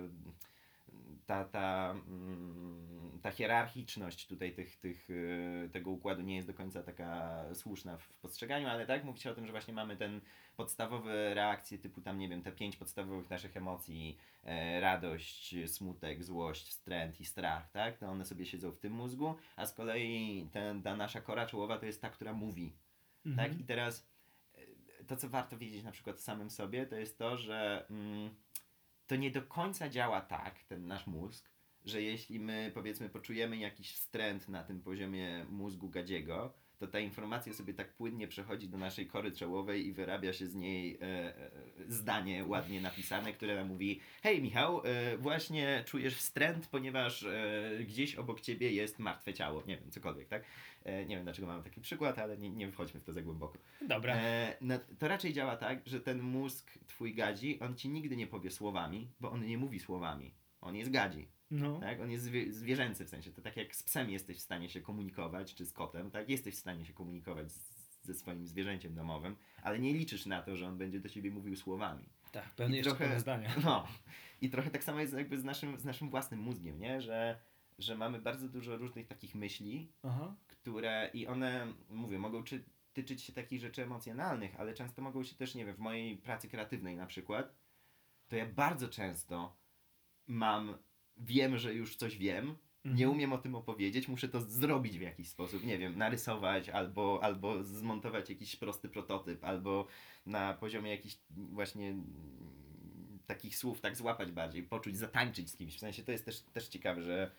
[1.26, 6.82] ta, ta, mm, ta hierarchiczność tutaj tych, tych, y, tego układu nie jest do końca
[6.82, 10.20] taka słuszna w postrzeganiu, ale tak, mówi się o tym, że właśnie mamy ten
[10.56, 16.68] podstawowe reakcje typu tam, nie wiem, te pięć podstawowych naszych emocji, e, radość, smutek, złość,
[16.68, 20.82] wstręt i strach, tak, to one sobie siedzą w tym mózgu, a z kolei ten,
[20.82, 22.72] ta nasza kora czołowa to jest ta, która mówi,
[23.26, 23.50] Mhm.
[23.50, 23.60] tak?
[23.60, 24.08] I teraz
[24.54, 28.34] e, to, co warto wiedzieć na przykład samym sobie, to jest to, że mm,
[29.06, 31.50] to nie do końca działa tak, ten nasz mózg,
[31.86, 37.52] że jeśli my powiedzmy poczujemy jakiś wstręt na tym poziomie mózgu gadziego, to ta informacja
[37.52, 41.50] sobie tak płynnie przechodzi do naszej kory czołowej i wyrabia się z niej e, e,
[41.88, 48.14] zdanie ładnie napisane, które nam mówi hej Michał, e, właśnie czujesz wstręt, ponieważ e, gdzieś
[48.14, 50.44] obok ciebie jest martwe ciało, nie wiem, cokolwiek, tak?
[50.84, 53.58] E, nie wiem dlaczego mamy taki przykład, ale nie, nie wchodźmy w to za głęboko.
[53.80, 54.16] Dobra.
[54.16, 58.26] E, no, to raczej działa tak, że ten mózg twój gadzi, on ci nigdy nie
[58.26, 60.34] powie słowami, bo on nie mówi słowami.
[60.60, 61.28] on jest gadzi.
[61.50, 61.80] No.
[61.80, 62.00] Tak?
[62.00, 63.32] On jest zwie- zwierzęcy w sensie.
[63.32, 66.28] To tak jak z psem jesteś w stanie się komunikować, czy z kotem, tak?
[66.28, 67.70] Jesteś w stanie się komunikować z,
[68.02, 71.56] ze swoim zwierzęciem domowym, ale nie liczysz na to, że on będzie do ciebie mówił
[71.56, 72.04] słowami.
[72.32, 73.20] Tak, pewnie jeszcze trochę- trochę...
[73.20, 73.54] zdania.
[73.64, 73.86] No.
[74.40, 77.00] I trochę tak samo jest jakby z naszym, z naszym własnym mózgiem, nie?
[77.00, 77.38] Że,
[77.78, 80.34] że mamy bardzo dużo różnych takich myśli, Aha.
[80.46, 85.34] które i one, mówię, mogą czy, tyczyć się takich rzeczy emocjonalnych, ale często mogą się
[85.36, 87.54] też, nie wiem, w mojej pracy kreatywnej na przykład,
[88.28, 89.56] to ja bardzo często
[90.26, 90.74] mam,
[91.18, 93.10] wiem, że już coś wiem, nie Mhm.
[93.10, 97.64] umiem o tym opowiedzieć, muszę to zrobić w jakiś sposób, nie wiem, narysować albo, albo
[97.64, 99.86] zmontować jakiś prosty prototyp, albo
[100.26, 105.76] na poziomie jakichś właśnie mm, takich słów tak złapać bardziej, poczuć, zatańczyć z kimś.
[105.76, 107.30] W sensie to jest też, też ciekawe, że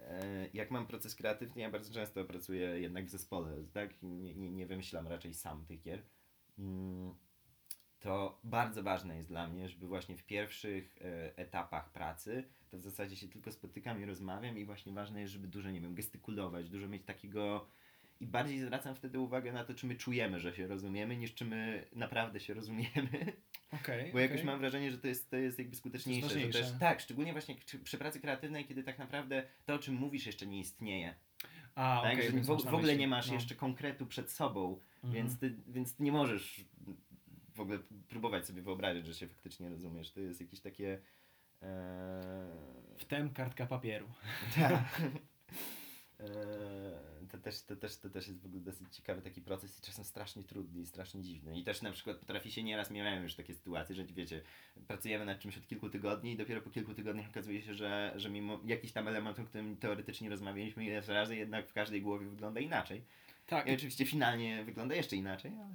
[0.00, 4.02] e, jak mam proces kreatywny, ja bardzo często pracuję jednak w zespole, tak?
[4.02, 6.02] Nie, nie, nie wymyślam raczej sam tych gier.
[8.02, 12.82] To bardzo ważne jest dla mnie, żeby właśnie w pierwszych e, etapach pracy to w
[12.82, 16.68] zasadzie się tylko spotykam i rozmawiam i właśnie ważne jest, żeby dużo, nie wiem, gestykulować,
[16.68, 17.66] dużo mieć takiego
[18.20, 21.44] i bardziej zwracam wtedy uwagę na to, czy my czujemy, że się rozumiemy, niż czy
[21.44, 23.32] my naprawdę się rozumiemy.
[23.72, 24.12] Okej.
[24.12, 24.46] Bo jakoś okej.
[24.46, 26.28] mam wrażenie, że to jest, to jest jakby skuteczniejsze.
[26.28, 26.58] że ważniejsze.
[26.58, 30.46] też, tak, szczególnie właśnie przy, pracy kreatywnej, kiedy tak naprawdę to, o czym mówisz, jeszcze
[30.46, 31.14] nie istnieje.
[31.74, 32.22] A, tak?
[32.22, 32.98] że więc w, w ogóle myśli.
[32.98, 33.34] nie masz No.
[33.34, 35.14] jeszcze konkretu przed sobą, Mhm.
[35.14, 36.64] więc, ty, więc ty nie możesz
[37.54, 40.12] w ogóle próbować sobie wyobrazić, że się faktycznie rozumiesz.
[40.12, 40.98] To jest jakieś takie.
[41.62, 42.56] E...
[42.98, 44.08] Wtem kartka papieru.
[44.54, 45.00] Tak.
[46.20, 46.26] Eee,
[47.32, 50.04] To też, to, też, to też jest w ogóle dosyć ciekawy taki proces i czasem
[50.04, 51.58] strasznie trudny i strasznie dziwny.
[51.58, 54.42] I też na przykład potrafi się nieraz, miałem już takie sytuacje, że wiecie,
[54.86, 58.30] pracujemy nad czymś od kilku tygodni i dopiero po kilku tygodniach okazuje się, że, że
[58.30, 62.60] mimo jakiś tam element, o którym teoretycznie rozmawialiśmy ileś razy, jednak w każdej głowie wygląda
[62.60, 63.04] inaczej.
[63.46, 65.74] Tak, I oczywiście finalnie wygląda jeszcze inaczej, ale...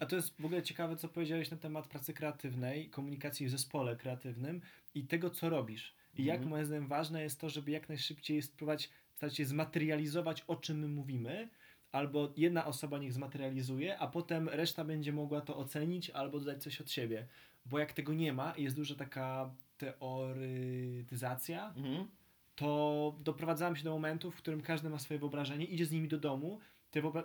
[0.00, 3.96] a to jest w ogóle ciekawe, co powiedziałeś na temat pracy kreatywnej, komunikacji w zespole
[3.96, 4.60] kreatywnym
[4.94, 5.94] i tego, co robisz.
[6.18, 6.50] I jak Mhm.
[6.50, 10.88] moim zdaniem ważne jest to, żeby jak najszybciej spróbować starać się zmaterializować, o czym my
[10.88, 11.48] mówimy,
[11.92, 16.80] albo jedna osoba niech zmaterializuje, a potem reszta będzie mogła to ocenić albo dodać coś
[16.80, 17.26] od siebie.
[17.66, 22.08] Bo jak tego nie ma i jest duża taka teoretyzacja, Mhm.
[22.56, 26.18] to doprowadzamy się do momentu, w którym każdy ma swoje wyobrażenie, idzie z nimi do
[26.18, 26.60] domu,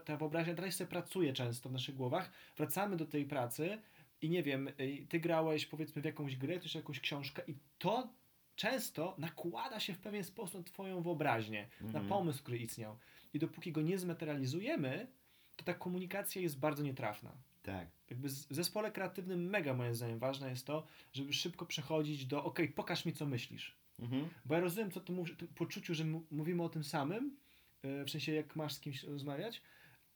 [0.05, 3.77] ta wyobraźnia dalej sobie pracuje często w naszych głowach, wracamy do tej pracy
[4.21, 8.09] i nie wiem, y, ty grałeś powiedzmy w jakąś grę, czy jakąś książkę i to
[8.55, 12.07] często nakłada się w pewien sposób na twoją wyobraźnię, na Mhm.
[12.07, 12.97] pomysł, który istniał.
[13.33, 15.07] I dopóki go nie zmaterializujemy,
[15.55, 17.31] to ta komunikacja jest bardzo nietrafna.
[17.63, 17.87] Tak.
[18.09, 22.59] Jakby w zespole kreatywnym mega moim zdaniem ważne jest to, żeby szybko przechodzić do ok,
[22.75, 23.75] pokaż mi co myślisz.
[23.99, 24.29] Mhm.
[24.45, 27.37] Bo ja rozumiem, co ty mówisz, poczuciu, że mówimy o tym samym,
[27.83, 29.61] w sensie jak masz z kimś rozmawiać,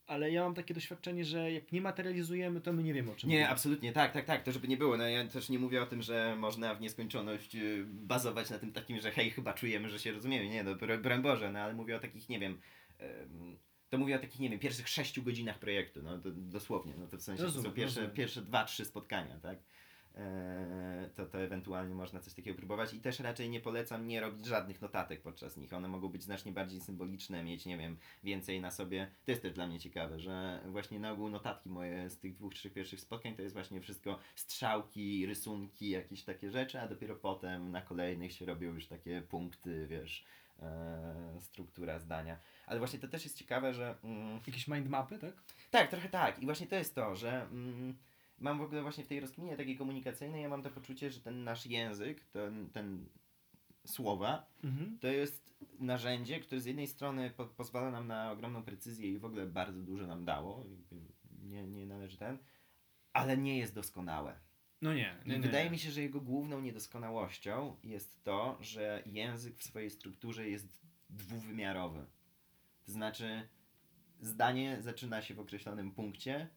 [0.07, 3.29] ale ja mam takie doświadczenie, że jak nie materializujemy, to my nie wiemy o czym
[3.29, 3.49] Nie, mówimy.
[3.51, 4.97] absolutnie, tak, tak, tak, to żeby nie było.
[4.97, 8.71] No ja też nie mówię o tym, że można w nieskończoność y, bazować na tym
[8.71, 10.49] takim, że hej, chyba czujemy, że się rozumiemy.
[10.49, 12.59] Nie, no bro- broń Boże, no ale mówię o takich, nie wiem,
[12.97, 13.57] em,
[13.89, 17.17] to mówię o takich, nie wiem, pierwszych sześciu godzinach projektu, no to dosłownie, no to
[17.17, 18.15] w sensie to Rozumiem, są pierwsze, rozumiem.
[18.17, 19.59] pierwsze dwa, trzy spotkania, tak?
[20.17, 24.45] Eee, to, to ewentualnie można coś takiego próbować i też raczej nie polecam nie robić
[24.45, 25.73] żadnych notatek podczas nich.
[25.73, 29.11] One mogą być znacznie bardziej symboliczne, mieć, nie wiem, więcej na sobie.
[29.25, 32.53] To jest też dla mnie ciekawe, że właśnie na ogół notatki moje z tych dwóch,
[32.53, 37.71] trzech pierwszych spotkań to jest właśnie wszystko strzałki, rysunki, jakieś takie rzeczy, a dopiero potem
[37.71, 40.25] na kolejnych się robią już takie punkty, wiesz,
[40.61, 42.37] eee, struktura zdania.
[42.65, 43.95] Ale właśnie to też jest ciekawe, że...
[44.03, 45.33] Mm, Jakieś mindmapy, tak?
[45.71, 46.39] tak, trochę tak.
[46.39, 47.97] I właśnie to jest to, że mm,
[48.39, 51.43] mam w ogóle właśnie w tej rozkminie takiej komunikacyjnej, ja mam to poczucie, że ten
[51.43, 53.05] nasz język, ten, ten
[53.85, 54.99] słowa, Mhm.
[54.99, 59.25] to jest narzędzie, które z jednej strony po, pozwala nam na ogromną precyzję i w
[59.25, 60.65] ogóle bardzo dużo nam dało,
[61.43, 62.37] nie, nie należy ten,
[63.13, 64.39] ale nie jest doskonałe.
[64.81, 69.57] No nie, nie, nie wydaje mi się, że jego główną niedoskonałością jest to, że język
[69.57, 72.05] w swojej strukturze jest dwuwymiarowy.
[72.85, 73.47] To znaczy,
[74.21, 76.47] zdanie zaczyna się w określonym punkcie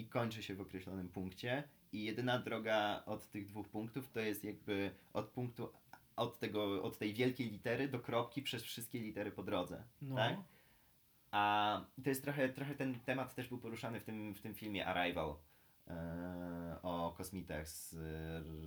[0.00, 4.44] i kończy się w określonym punkcie, i jedyna droga od tych dwóch punktów to jest
[4.44, 5.72] jakby od punktu,
[6.16, 9.84] od, tego, od tej wielkiej litery do kropki przez wszystkie litery po drodze.
[10.02, 10.16] No.
[10.16, 10.36] Tak?
[11.30, 14.86] A to jest trochę, trochę ten temat też był poruszany w tym, w tym filmie
[14.86, 15.34] Arrival
[16.82, 17.94] o kosmitach z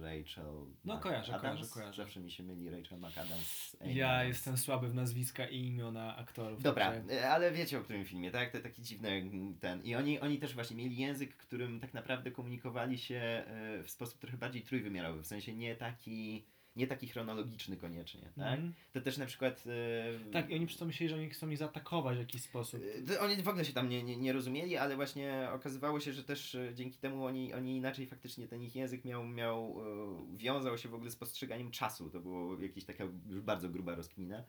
[0.02, 0.54] Rachel.
[0.86, 1.42] No, kojarzę, McAdams.
[1.60, 2.04] kojarzę, kojarzę.
[2.04, 3.78] Zawsze mi się myli Rachel McAdams.
[3.86, 4.28] Ja Adams.
[4.28, 6.62] jestem słaby w nazwiska i imiona aktorów.
[6.62, 8.52] Dobra, także- e, ale wiecie o którym filmie, tak?
[8.52, 9.84] To taki dziwny ten.
[9.84, 13.16] I oni, oni też właśnie mieli język, którym tak naprawdę komunikowali się
[13.48, 15.24] e, w sposób trochę bardziej trójwymiarowy.
[15.24, 18.60] W sensie nie taki nie taki chronologiczny koniecznie, tak?
[18.60, 18.74] Mm.
[18.94, 19.66] To też na przykład...
[19.66, 20.32] Yy...
[20.32, 22.82] Tak, i oni przy to myśleli, że oni chcą mi zaatakować w jakiś sposób.
[23.10, 26.24] Yy, oni w ogóle się tam nie, nie, nie rozumieli, ale właśnie okazywało się, że
[26.24, 29.76] też dzięki temu oni, oni inaczej faktycznie ten ich język miał, miał
[30.32, 32.10] yy, wiązał się w ogóle z postrzeganiem czasu.
[32.10, 34.44] To było jakaś taka już bardzo gruba rozkmina.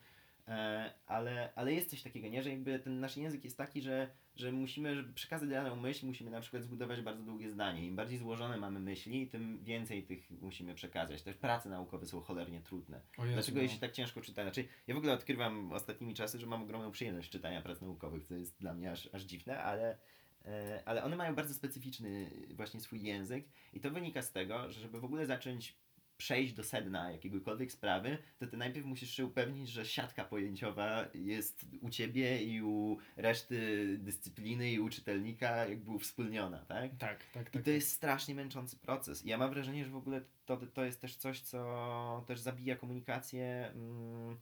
[0.49, 2.43] E, ale, ale jest coś takiego, nie?
[2.43, 6.31] Że jakby ten nasz język jest taki, że, że musimy, żeby przekazać daną myśl, musimy
[6.31, 7.87] na przykład zbudować bardzo długie zdanie.
[7.87, 11.23] Im bardziej złożone mamy myśli, tym więcej tych musimy przekazać.
[11.23, 13.01] Też prace naukowe są cholernie trudne.
[13.19, 13.63] Jezu, Dlaczego no.
[13.63, 14.43] je się tak ciężko czyta?
[14.43, 18.35] Znaczy, ja w ogóle odkrywam ostatnimi czasy, że mam ogromną przyjemność czytania prac naukowych, co
[18.35, 19.99] jest dla mnie aż, aż dziwne, ale,
[20.45, 24.81] e, ale one mają bardzo specyficzny właśnie swój język i to wynika z tego, że
[24.81, 25.77] żeby w ogóle zacząć
[26.17, 31.67] przejść do sedna jakiegokolwiek sprawy, to ty najpierw musisz się upewnić, że siatka pojęciowa jest
[31.81, 36.91] u ciebie i u reszty dyscypliny i u czytelnika jakby uwspólniona, tak?
[36.91, 37.49] Tak, tak, tak.
[37.49, 37.67] I to tak.
[37.67, 39.25] jest strasznie męczący proces.
[39.25, 42.77] I ja mam wrażenie, że w ogóle to, to jest też coś, co też zabija
[42.77, 43.71] komunikację.
[43.75, 44.37] Mm,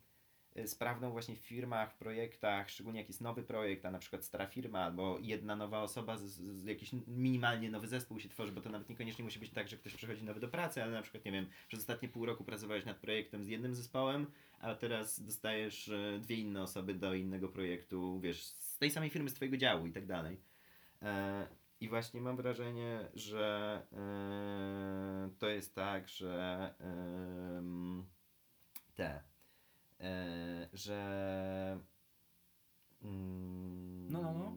[0.67, 4.47] sprawną właśnie w firmach, w projektach, szczególnie jak jest nowy projekt, a na przykład stara
[4.47, 8.71] firma albo jedna nowa osoba, z, z jakiś minimalnie nowy zespół się tworzy, bo to
[8.71, 11.33] nawet niekoniecznie musi być tak, że ktoś przychodzi nowy do pracy, ale na przykład, nie
[11.33, 14.27] wiem, przez ostatnie pół roku pracowałeś nad projektem z jednym zespołem,
[14.61, 19.31] a teraz dostajesz y, dwie inne osoby do innego projektu, wiesz, z tej samej firmy,
[19.31, 20.41] z twojego działu i tak dalej.
[21.03, 21.47] E,
[21.81, 26.75] I właśnie mam wrażenie, że e, to jest tak, że
[28.95, 29.32] te E,
[30.73, 31.79] że.
[33.03, 34.53] Mm, no, no, no.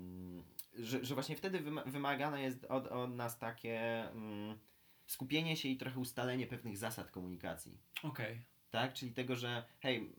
[0.83, 4.57] Że, że właśnie wtedy wymagane jest od, od nas takie mm,
[5.05, 7.77] skupienie się i trochę ustalenie pewnych zasad komunikacji.
[8.03, 8.25] Okej.
[8.25, 8.39] Okay.
[8.71, 8.93] Tak?
[8.93, 10.15] Czyli tego, że hej,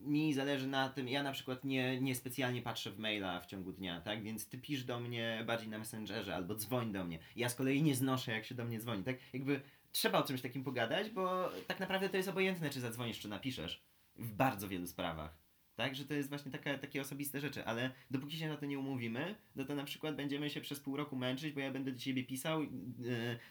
[0.00, 3.72] mi zależy na tym, ja na przykład nie, nie specjalnie patrzę w maila w ciągu
[3.72, 4.22] dnia, tak?
[4.22, 7.18] Więc ty pisz do mnie bardziej na Messengerze albo dzwoń do mnie.
[7.36, 9.16] Ja z kolei nie znoszę, jak się do mnie dzwoni, tak?
[9.32, 9.60] Jakby
[9.92, 13.87] trzeba o czymś takim pogadać, bo tak naprawdę to jest obojętne, czy zadzwonisz, czy napiszesz
[14.18, 15.48] w bardzo wielu sprawach.
[15.78, 18.78] Tak, że to jest właśnie taka, takie osobiste rzeczy, ale dopóki się na to nie
[18.78, 21.98] umówimy, no to na przykład będziemy się przez pół roku męczyć, bo ja będę do
[21.98, 22.68] ciebie pisał, yy,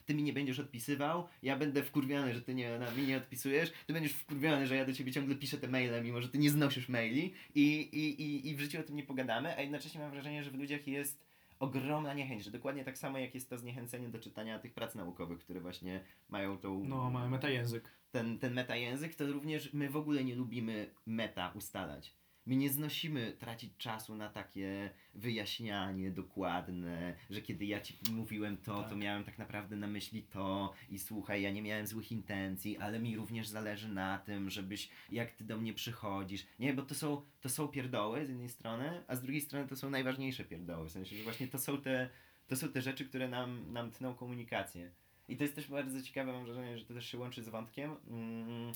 [0.06, 3.92] ty mi nie będziesz odpisywał, ja będę wkurwiony, że ty nie, na, nie odpisujesz, ty
[3.92, 6.88] będziesz wkurwiony, że ja do ciebie ciągle piszę te maile, mimo że ty nie znosisz
[6.88, 10.44] maili i, i, i, i w życiu o tym nie pogadamy, a jednocześnie mam wrażenie,
[10.44, 11.27] że w ludziach jest
[11.58, 15.38] ogromna niechęć, że dokładnie tak samo jak jest to zniechęcenie do czytania tych prac naukowych,
[15.38, 16.84] które właśnie mają tą...
[16.84, 22.17] No, mają metajęzyk ten, ten metajęzyk, to również my w ogóle nie lubimy meta ustalać.
[22.48, 28.80] My nie znosimy tracić czasu na takie wyjaśnianie dokładne, że kiedy ja ci mówiłem to,
[28.80, 28.90] tak.
[28.90, 32.98] to miałem tak naprawdę na myśli to i słuchaj, ja nie miałem złych intencji, ale
[32.98, 36.46] mi również zależy na tym, żebyś, jak ty do mnie przychodzisz.
[36.58, 39.76] Nie, bo to są, to są pierdoły z jednej strony, a z drugiej strony to
[39.76, 40.88] są najważniejsze pierdoły.
[40.88, 42.08] W sensie, że właśnie to są te,
[42.46, 44.90] to są te rzeczy, które nam, nam tną komunikację.
[45.28, 47.96] I to jest też bardzo ciekawe, mam wrażenie, że to też się łączy z wątkiem.
[48.06, 48.72] Mm,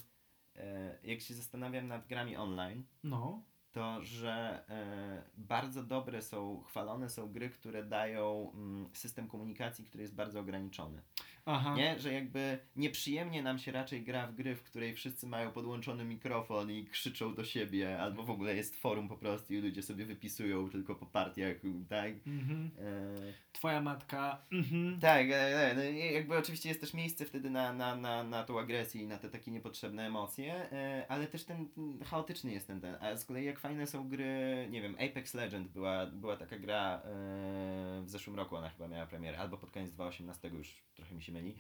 [0.57, 3.43] e, jak się zastanawiam nad grami online, no.
[3.73, 10.03] To że e, bardzo dobre są, chwalone są gry, które dają mm, system komunikacji, który
[10.03, 11.03] jest bardzo ograniczony.
[11.47, 11.75] Aha.
[11.77, 12.01] Nie?
[12.01, 16.71] Że jakby nieprzyjemnie nam się raczej gra w gry, w której wszyscy mają podłączony mikrofon
[16.71, 20.71] i krzyczą do siebie, albo w ogóle jest forum po prostu i ludzie sobie wypisują
[20.71, 21.57] tylko po partiach,
[21.89, 22.13] tak?
[22.27, 22.71] Mhm.
[22.79, 23.53] E...
[23.53, 24.45] Twoja matka.
[24.53, 25.01] Mhm.
[25.01, 28.61] Tak, e, e, no, jakby oczywiście jest też miejsce wtedy na, na, na, na tą
[28.61, 32.81] agresję i na te takie niepotrzebne emocje, e, ale też ten, ten chaotyczny jest ten,
[32.81, 32.97] ten.
[33.01, 37.03] A z kolei jak fajne są gry, nie wiem, Apex Legend była, była taka gra
[37.05, 41.23] e, w zeszłym roku, ona chyba miała premierę, albo pod koniec 2018 już trochę mi
[41.23, 41.57] się myli.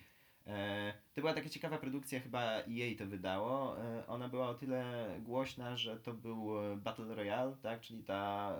[0.46, 3.80] E, to była taka ciekawa produkcja, chyba EA to wydało.
[3.84, 7.80] E, ona była o tyle głośna, że to był Battle Royale, tak?
[7.80, 8.56] czyli ta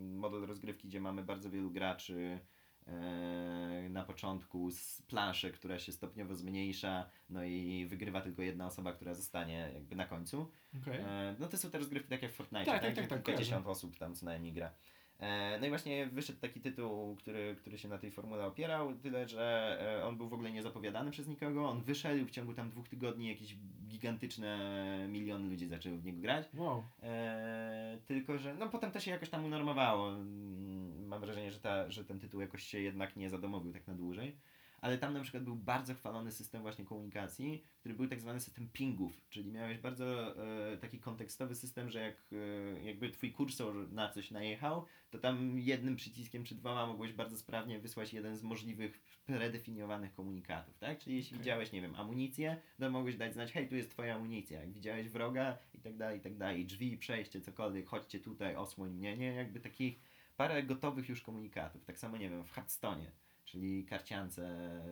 [0.00, 2.38] model rozgrywki, gdzie mamy bardzo wielu graczy
[2.86, 8.92] e, na początku z planszy, która się stopniowo zmniejsza, no i wygrywa tylko jedna osoba,
[8.92, 10.50] która zostanie jakby na końcu.
[10.82, 11.04] Okay.
[11.38, 12.82] No to są te rozgrywki takie jak w Fortnite, tak?
[12.82, 14.72] tak, tak, tak, Kilkadziesiąt osób tam co najmniej gra.
[15.18, 19.28] E, no i właśnie wyszedł taki tytuł, który, który się na tej formule opierał, tyle
[19.28, 21.68] że e, on był w ogóle niezapowiadany przez nikogo.
[21.68, 23.56] On wyszedł w ciągu tam dwóch tygodni jakieś
[23.88, 26.46] gigantyczne miliony ludzi zaczęły w niego grać.
[26.54, 26.84] Wow.
[27.02, 30.10] E, tylko, że no potem to się jakoś tam unormowało.
[31.06, 34.36] Mam wrażenie, że, ta, że ten tytuł jakoś się jednak nie zadomowił tak na dłużej
[34.80, 38.68] ale tam na przykład był bardzo chwalony system właśnie komunikacji, który był tak zwany system
[38.72, 40.36] pingów, czyli miałeś bardzo
[40.72, 45.58] e, taki kontekstowy system, że jak e, jakby twój kursor na coś najechał, to tam
[45.58, 50.98] jednym przyciskiem czy dwoma mogłeś bardzo sprawnie wysłać jeden z możliwych predefiniowanych komunikatów, tak?
[50.98, 51.38] Czyli jeśli okay.
[51.38, 55.08] widziałeś, nie wiem, amunicję, to mogłeś dać znać, hej, tu jest twoja amunicja, jak widziałeś
[55.08, 59.34] wroga i tak dalej, i tak dalej, drzwi, przejście, cokolwiek, chodźcie tutaj, osłoń mnie, nie?
[59.34, 60.00] Jakby takich
[60.36, 61.84] parę gotowych już komunikatów.
[61.84, 63.10] Tak samo, nie wiem, w Hearthstone
[63.50, 64.42] czyli karciance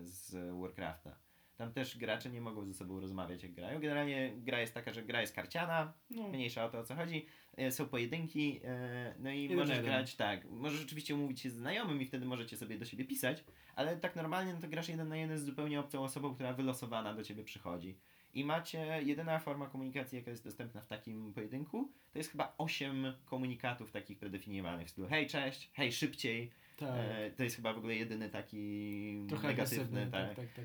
[0.03, 1.17] z Warcrafta.
[1.57, 3.81] Tam też gracze nie mogą ze sobą rozmawiać jak grają.
[3.81, 6.29] Generalnie gra jest taka, że gra jest karciana, No.
[6.29, 7.27] mniejsza o to o co chodzi.
[7.57, 10.51] E, Są pojedynki, e, no i Jeden możesz grać tak.
[10.51, 13.45] Możesz rzeczywiście umówić się z znajomym i wtedy możecie sobie do siebie pisać,
[13.75, 17.15] ale tak normalnie no to grasz jeden na jeden z zupełnie obcą osobą, która wylosowana
[17.15, 17.99] do ciebie przychodzi.
[18.35, 23.13] I macie jedyna forma komunikacji, jaka jest dostępna w takim pojedynku, to jest chyba 8
[23.25, 26.51] komunikatów takich predefiniowanych w stylu hej, cześć, hej, szybciej.
[26.77, 26.89] Tak.
[26.95, 30.35] E, to jest chyba w ogóle jedyny taki Trochę negatywny, tak.
[30.35, 30.65] tak, tak, tak.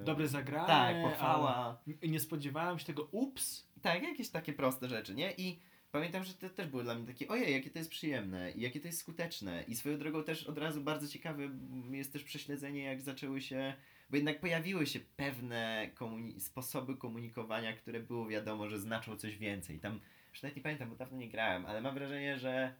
[0.00, 0.66] E, Dobre zagranie.
[0.66, 1.82] tak, pochwała.
[2.02, 3.66] Nie spodziewałem się tego, ups.
[3.82, 5.32] Tak, jakieś takie proste rzeczy, nie?
[5.32, 5.58] I
[5.92, 8.80] pamiętam, że to też było dla mnie takie, ojej, jakie to jest przyjemne i jakie
[8.80, 9.64] to jest skuteczne.
[9.68, 11.42] I swoją drogą też od razu bardzo ciekawe
[11.90, 13.74] jest też prześledzenie, jak zaczęły się,
[14.10, 19.78] bo jednak pojawiły się pewne komuni- sposoby komunikowania, które było wiadomo, że znaczą coś więcej.
[19.78, 20.00] Tam,
[20.32, 22.74] już nawet nie pamiętam, bo dawno nie grałem, ale mam wrażenie, że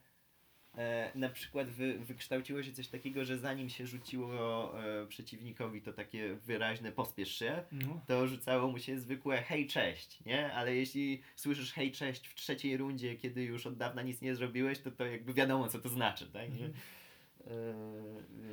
[0.79, 5.93] e, na przykład wy, wykształciło się coś takiego, że zanim się rzuciło e, przeciwnikowi to
[5.93, 8.01] takie wyraźne pospiesz się, No.
[8.07, 10.53] to rzucało mu się zwykłe hej, cześć, nie?
[10.55, 14.79] Ale jeśli słyszysz hej, cześć w trzeciej rundzie, kiedy już od dawna nic nie zrobiłeś,
[14.79, 16.51] to to jakby wiadomo, co to znaczy, tak?
[16.51, 16.65] Eee,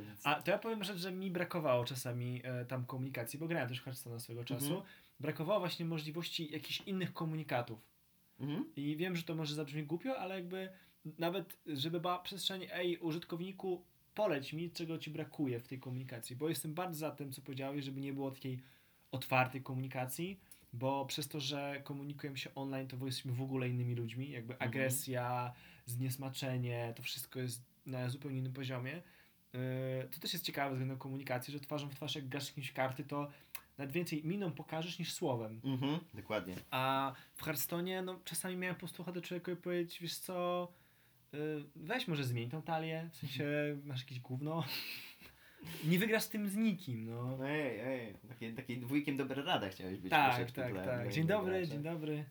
[0.06, 0.20] więc...
[0.26, 3.82] A to ja powiem rzecz, że mi brakowało czasami e, tam komunikacji, bo grałem też
[3.84, 4.66] Hearthstone'a swego czasu.
[4.66, 4.82] Mhm.
[5.20, 7.78] Brakowało właśnie możliwości jakichś innych komunikatów.
[8.40, 8.64] Mhm.
[8.76, 10.68] I wiem, że to może zabrzmi głupio, ale jakby
[11.18, 13.82] nawet, żeby była przestrzeń, ej, użytkowniku,
[14.14, 17.84] poleć mi, czego ci brakuje w tej komunikacji, bo jestem bardzo za tym, co powiedziałeś,
[17.84, 18.62] żeby nie było takiej
[19.12, 20.40] otwartej komunikacji,
[20.72, 24.70] bo przez to, że komunikujemy się online, to jesteśmy w ogóle innymi ludźmi, jakby Mhm.
[24.70, 25.52] agresja,
[25.86, 29.02] zniesmaczenie, to wszystko jest na zupełnie innym poziomie.
[29.52, 33.04] Yy, To też jest ciekawe względem komunikacji, że twarzą w twarz jak grasz jakimś karty,
[33.04, 33.28] to
[33.78, 35.60] nawet więcej miną pokażesz niż słowem.
[35.64, 35.98] Mhm.
[36.14, 36.54] Dokładnie.
[36.70, 40.68] A w Hearthstone'ie, no czasami miałem po prostu ochotę człowiekowi powiedzieć, wiesz co,
[41.76, 43.44] weź może zmień tą talię, w sensie
[43.84, 44.64] masz jakieś gówno.
[45.84, 47.46] Nie wygrasz z tym z nikim, no.
[47.46, 50.10] Ej, ej, taki, taki dwójkiem dobra rada chciałeś być.
[50.10, 51.12] Tak, tak, tak.
[51.12, 52.24] Dzień dobry, dzień dobry.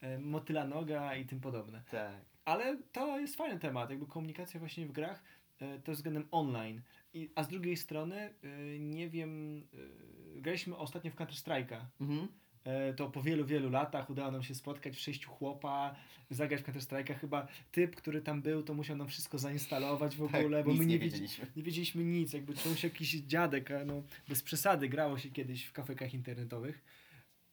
[0.00, 1.82] E, Motyla noga i tym podobne.
[1.90, 2.14] Tak.
[2.44, 5.22] Ale to jest fajny temat, jakby komunikacja właśnie w grach,
[5.58, 6.82] e, to względem online.
[7.14, 9.62] I, a z drugiej strony, e, nie wiem,
[10.36, 11.80] graliśmy ostatnio w Counter-Strike'a.
[12.00, 12.28] Mhm.
[12.64, 15.94] E, to po wielu, wielu latach udało nam się spotkać w sześciu chłopa,
[16.30, 17.14] zagrać w Counter-Strike'a.
[17.14, 20.86] Chyba typ, który tam był, to musiał nam wszystko zainstalować w ogóle, tak, bo my
[20.86, 21.46] nie, nie wiedz- wiedzieliśmy.
[21.56, 22.32] nie wiedzieliśmy nic.
[22.32, 26.84] Jakby czuł się jakiś dziadek, no bez przesady grało się kiedyś w kafekach internetowych.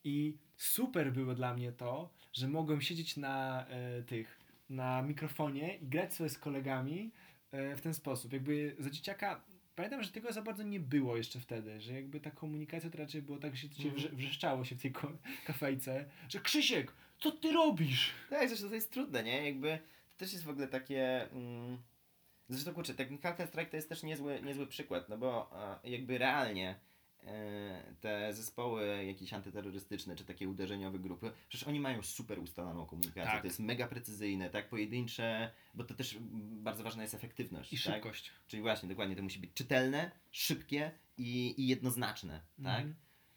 [0.04, 4.38] I super było dla mnie to, że mogłem siedzieć na e, tych,
[4.70, 7.10] na mikrofonie i grać sobie z kolegami
[7.52, 8.32] e, w ten sposób.
[8.32, 9.40] Jakby za dzieciaka
[9.78, 13.22] Pamiętam, że tego za bardzo nie było jeszcze wtedy, że jakby ta komunikacja to raczej
[13.22, 14.92] było tak, że się wrze- wrzeszczało się w tej
[15.46, 18.10] kafejce, że Krzysiek, co ty robisz?
[18.30, 19.44] Tak, zresztą to jest trudne, nie?
[19.46, 19.78] Jakby
[20.12, 21.30] to też jest w ogóle takie.
[21.32, 21.78] Mm,
[22.48, 26.18] zresztą kurczę, tak Counter Strike to jest też niezły, niezły przykład, no bo a, jakby
[26.18, 26.74] realnie
[28.00, 33.32] te zespoły jakieś antyterrorystyczne czy takie uderzeniowe grupy, przecież oni mają super ustaloną komunikację.
[33.32, 33.40] Tak.
[33.40, 34.68] To jest mega precyzyjne, tak?
[34.68, 37.72] Pojedyncze, bo to też bardzo ważna jest efektywność.
[37.72, 37.94] I tak?
[37.94, 38.32] szybkość.
[38.46, 42.84] Czyli właśnie, dokładnie, to musi być czytelne, szybkie i, i jednoznaczne, tak?
[42.84, 42.94] Mhm.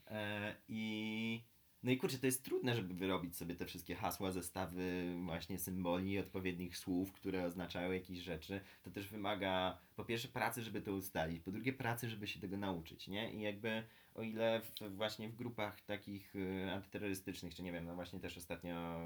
[0.08, 1.44] E, I
[1.84, 6.20] no i kurczę, to jest trudne, żeby wyrobić sobie te wszystkie hasła, zestawy właśnie symboli,
[6.20, 8.62] odpowiednich słów, które oznaczają jakieś rzeczy.
[8.84, 12.58] To też wymaga po pierwsze pracy, żeby to ustalić, po drugie pracy, żeby się tego
[12.58, 13.34] nauczyć, nie?
[13.34, 13.84] I jakby
[14.16, 18.38] o ile w, właśnie w grupach takich y, antyterrorystycznych, czy nie wiem, no właśnie też
[18.38, 19.00] ostatnio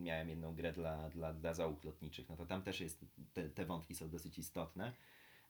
[0.00, 3.64] miałem jedną grę dla, dla, dla załóg lotniczych, no to tam też jest, te, te
[3.64, 4.92] wątki są dosyć istotne.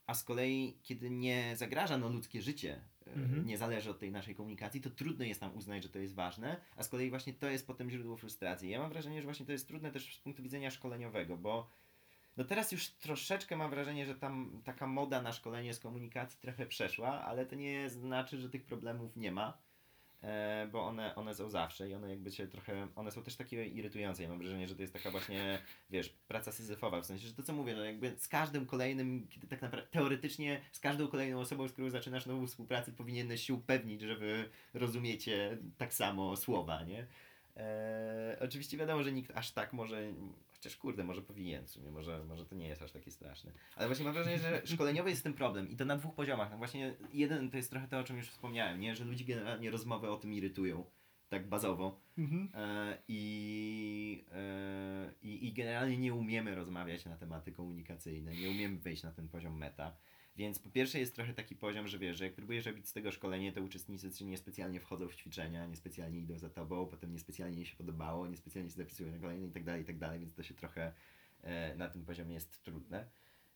[0.07, 3.46] A z kolei, kiedy nie zagraża no, ludzkie życie, y, Mhm.
[3.46, 6.61] nie zależy od tej naszej komunikacji, to trudno jest nam uznać, że to jest ważne,
[6.76, 8.70] a z kolei właśnie to jest potem źródło frustracji.
[8.70, 11.70] Ja mam wrażenie, że właśnie to jest trudne też z punktu widzenia szkoleniowego, bo
[12.36, 16.66] no teraz już troszeczkę mam wrażenie, że tam taka moda na szkolenie z komunikacji trochę
[16.66, 19.66] przeszła, ale to nie znaczy, że tych problemów nie ma, e,
[20.72, 24.22] bo one, one są zawsze i one jakby się trochę, one są też takie irytujące.
[24.22, 25.59] Ja mam wrażenie, że to jest taka właśnie,
[25.91, 29.47] wiesz, praca syzyfowa, w sensie, że to co mówię, no jakby z każdym kolejnym, kiedy
[29.47, 34.01] tak naprawdę teoretycznie z każdą kolejną osobą, z którą zaczynasz nową współpracę, powinieneś się upewnić,
[34.01, 37.07] że wy rozumiecie tak samo słowa, nie?
[37.57, 40.12] E, oczywiście wiadomo, że nikt aż tak może,
[40.57, 43.52] chociaż kurde, może powinien w sumie, może, może to nie jest aż takie straszne.
[43.76, 46.50] Ale właśnie mam wrażenie, że szkoleniowy jest tym problem i to na dwóch poziomach.
[46.50, 48.96] No właśnie jeden to jest trochę to, o czym już wspomniałem, nie?
[48.96, 50.84] że ludzi generalnie rozmowy o tym irytują,
[51.28, 52.00] tak bazowo.
[52.18, 52.48] Mhm.
[52.54, 59.02] E, i, e, i, I generalnie nie umiemy rozmawiać na tematy komunikacyjne, nie umiemy wejść
[59.02, 59.96] na ten poziom meta.
[60.37, 63.12] Więc po pierwsze jest trochę taki poziom, że wiesz, że jak próbujesz robić z tego
[63.12, 67.76] szkolenie, to uczestnicy niespecjalnie wchodzą w ćwiczenia, niespecjalnie idą za tobą, potem niespecjalnie im się
[67.76, 70.55] podobało, niespecjalnie się zapisują na kolejne i tak dalej, i tak dalej, więc to się
[70.55, 70.93] trochę
[71.43, 73.09] e, na tym poziomie jest trudne.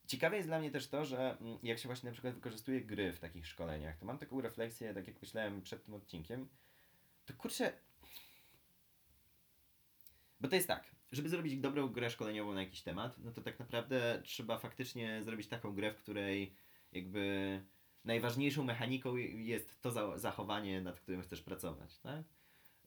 [0.07, 3.13] Ciekawe jest dla mnie też to, że mm, jak się właśnie na przykład wykorzystuje gry
[3.13, 6.49] w takich szkoleniach, to mam taką refleksję, tak jak myślałem przed tym odcinkiem,
[7.27, 7.73] to kurczę,
[10.41, 13.59] bo to jest tak, żeby zrobić dobrą grę szkoleniową na jakiś temat, no to tak
[13.59, 16.55] naprawdę trzeba faktycznie zrobić taką grę, w której
[16.93, 17.63] jakby
[18.05, 22.25] najważniejszą mechaniką jest to zachowanie, nad którym chcesz pracować, tak?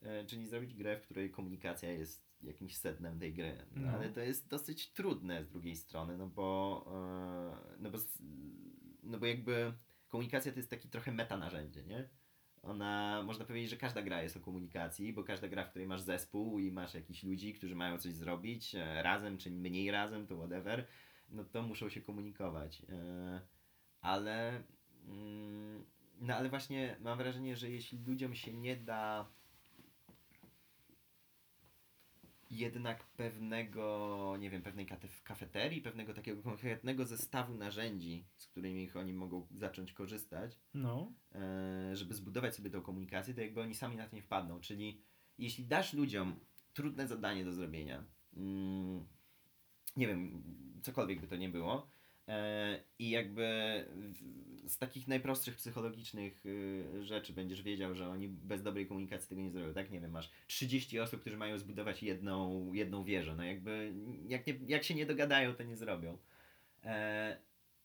[0.01, 3.65] E, czyli zrobić grę, w której komunikacja jest jakimś sednem tej gry.
[3.75, 3.91] No.
[3.91, 7.97] Ale to jest dosyć trudne z drugiej strony, no bo, e, no bo,
[9.03, 9.73] no bo jakby
[10.07, 12.09] komunikacja to jest taki trochę meta narzędzie, nie?
[12.61, 16.01] Ona, można powiedzieć, że każda gra jest o komunikacji, bo każda gra, w której masz
[16.01, 20.37] zespół i masz jakichś ludzi, którzy mają coś zrobić e, razem, czy mniej razem, to
[20.37, 20.87] whatever,
[21.29, 22.81] no to muszą się komunikować.
[24.03, 24.63] Ale,
[25.07, 25.85] mm,
[26.21, 29.31] no ale właśnie mam wrażenie, że jeśli ludziom się nie da
[32.51, 34.87] jednak pewnego, nie wiem, pewnej
[35.23, 41.13] kafeterii, pewnego takiego konkretnego zestawu narzędzi, z którymi oni mogą zacząć korzystać, no.
[41.35, 44.59] E, żeby zbudować sobie tą komunikację, to jakby oni sami na to nie wpadną.
[44.59, 45.01] Czyli
[45.37, 46.39] jeśli dasz ludziom
[46.73, 49.05] trudne zadanie do zrobienia, mm,
[49.95, 50.43] nie wiem,
[50.81, 51.92] cokolwiek by to nie było,
[52.99, 53.45] I jakby
[54.67, 59.51] z takich najprostszych psychologicznych y, rzeczy będziesz wiedział, że oni bez dobrej komunikacji tego nie
[59.51, 59.91] zrobią, tak?
[59.91, 63.93] Nie wiem, masz 30 osób, którzy mają zbudować jedną, jedną wieżę, no jakby
[64.27, 66.17] jak, nie, jak się nie dogadają, to nie zrobią.
[66.83, 67.37] E,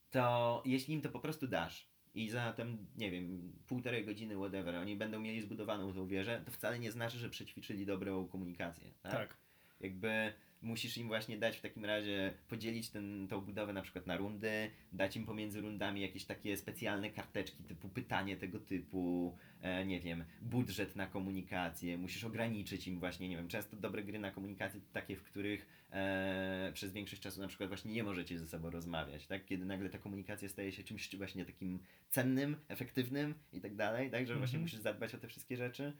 [0.09, 4.75] to jeśli im to po prostu dasz i za tam, nie wiem, półtorej godziny, whatever,
[4.75, 9.11] oni będą mieli zbudowaną tą wieżę, to wcale nie znaczy, że przećwiczyli dobrą komunikację, tak?
[9.11, 9.37] Tak.
[9.79, 14.17] Jakby musisz im właśnie dać w takim razie, podzielić ten, tą budowę na przykład na
[14.17, 19.99] rundy, dać im pomiędzy rundami jakieś takie specjalne karteczki typu pytanie tego typu, e, nie
[19.99, 24.81] wiem, budżet na komunikację, musisz ograniczyć im właśnie, nie wiem, często dobre gry na komunikację
[24.81, 28.69] to takie, w których e, przez większość czasu na przykład właśnie nie możecie ze sobą
[28.69, 29.45] rozmawiać, tak?
[29.45, 31.79] Kiedy nagle ta komunikacja staje się czymś właśnie takim
[32.09, 34.27] cennym, efektywnym i tak dalej, tak?
[34.27, 34.61] Że właśnie mhm.
[34.61, 35.93] musisz zadbać o te wszystkie rzeczy.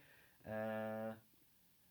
[0.45, 1.28] E,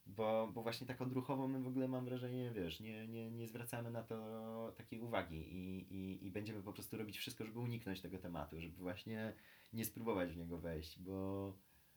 [0.08, 3.90] bo, bo właśnie tak odruchowo my w ogóle mam wrażenie, wiesz, nie, nie, nie zwracamy
[3.90, 8.18] na to takiej uwagi i, i, i będziemy po prostu robić wszystko, żeby uniknąć tego
[8.18, 9.32] tematu, żeby właśnie
[9.72, 11.52] nie spróbować w niego wejść, bo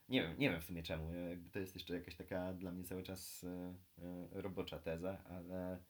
[0.10, 1.14] nie wiem, nie wiem w sumie czemu.
[1.14, 5.84] Jakby to jest jeszcze jakaś taka dla mnie cały czas e, e, robocza teza, ale,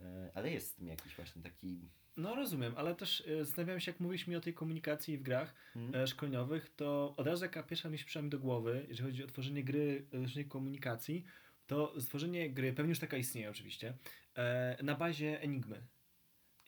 [0.00, 1.88] e, ale jest w tym jakiś właśnie taki.
[2.16, 6.06] No rozumiem, ale też zastanawiam się, jak mówisz mi o tej komunikacji w grach hmm.
[6.06, 9.64] szkoleniowych, to od razu jaka pierwsza myśl przyszła mi do głowy, jeżeli chodzi o tworzenie
[9.64, 11.24] gry, tworzenie komunikacji,
[11.66, 13.94] to stworzenie gry, pewnie już taka istnieje oczywiście,
[14.34, 15.82] e, na bazie Enigmy.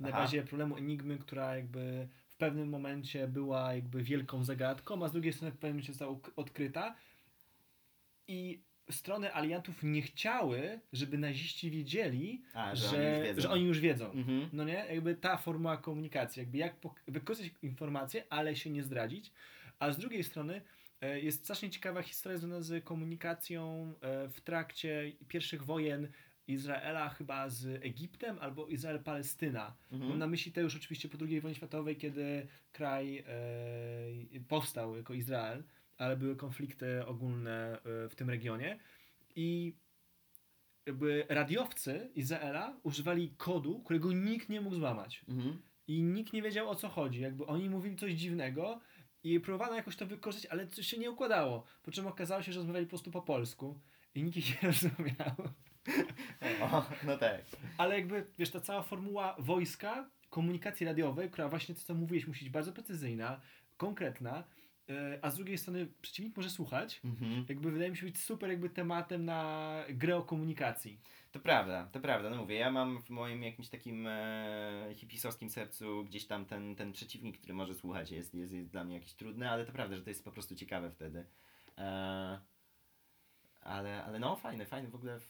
[0.00, 0.18] Na Aha.
[0.18, 5.32] bazie problemu Enigmy, która jakby w pewnym momencie była jakby wielką zagadką, a z drugiej
[5.32, 6.94] strony w pewnym momencie została odkryta
[8.28, 13.42] i strony aliantów nie chciały, żeby naziści wiedzieli, a, że, że, oni już wiedzą.
[13.42, 14.12] Że oni już wiedzą.
[14.12, 14.48] Mhm.
[14.52, 14.86] No nie?
[14.90, 16.76] Jakby ta formuła komunikacji, jakby jak
[17.08, 19.32] wykorzystać informacje, ale się nie zdradzić.
[19.78, 20.62] A z drugiej strony
[21.00, 26.08] jest strasznie ciekawa historia związana z komunikacją e, w trakcie pierwszych wojen
[26.46, 29.72] Izraela chyba z Egiptem albo Izrael-Palestyna.
[29.92, 30.10] Mhm.
[30.10, 33.24] Mam na myśli to już oczywiście po II wojnie światowej, kiedy kraj e,
[34.48, 35.64] powstał jako Izrael,
[35.98, 38.78] ale były konflikty ogólne e, w tym regionie
[39.36, 39.76] i
[40.86, 45.24] jakby radiowcy Izraela używali kodu, którego nikt nie mógł złamać.
[45.28, 45.62] Mhm.
[45.88, 47.20] I nikt nie wiedział o co chodzi.
[47.20, 48.80] Jakby oni mówili coś dziwnego,
[49.26, 51.64] i próbowano jakoś to wykorzystać, ale to się nie układało.
[51.82, 53.80] Po czym okazało się, że rozmawiali po prostu po polsku
[54.14, 55.36] i nikt ich nie rozumiał.
[56.60, 57.40] O, no tak.
[57.78, 62.44] Ale jakby, wiesz, ta cała formuła wojska, komunikacji radiowej, która właśnie to, co mówiłeś, musi
[62.44, 63.40] być bardzo precyzyjna,
[63.76, 64.44] konkretna,
[64.88, 67.44] e, a z drugiej strony przeciwnik może słuchać, mhm.
[67.48, 71.00] jakby wydaje mi się być super jakby tematem na grę o komunikacji.
[71.36, 72.30] To prawda, to prawda.
[72.30, 76.92] No mówię, ja mam w moim jakimś takim e, hipisowskim sercu gdzieś tam ten, ten
[76.92, 80.02] przeciwnik, który może słuchać, jest, jest, jest dla mnie jakiś trudny, ale to prawda, że
[80.02, 81.26] to jest po prostu ciekawe wtedy.
[81.78, 82.40] E,
[83.60, 85.20] ale, ale no, fajny, fajny, w ogóle,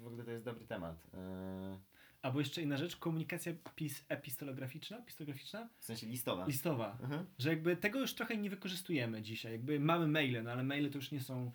[0.00, 1.06] w, ogóle to jest dobry temat.
[1.14, 1.78] E,
[2.26, 5.68] Albo jeszcze inna rzecz, komunikacja pis, epistolograficzna, pistograficzna?
[5.78, 6.46] W sensie listowa.
[6.46, 6.98] Listowa.
[7.02, 7.26] Mhm.
[7.38, 9.52] Że jakby tego już trochę nie wykorzystujemy dzisiaj.
[9.52, 11.52] Jakby mamy maile, no ale maile to już nie są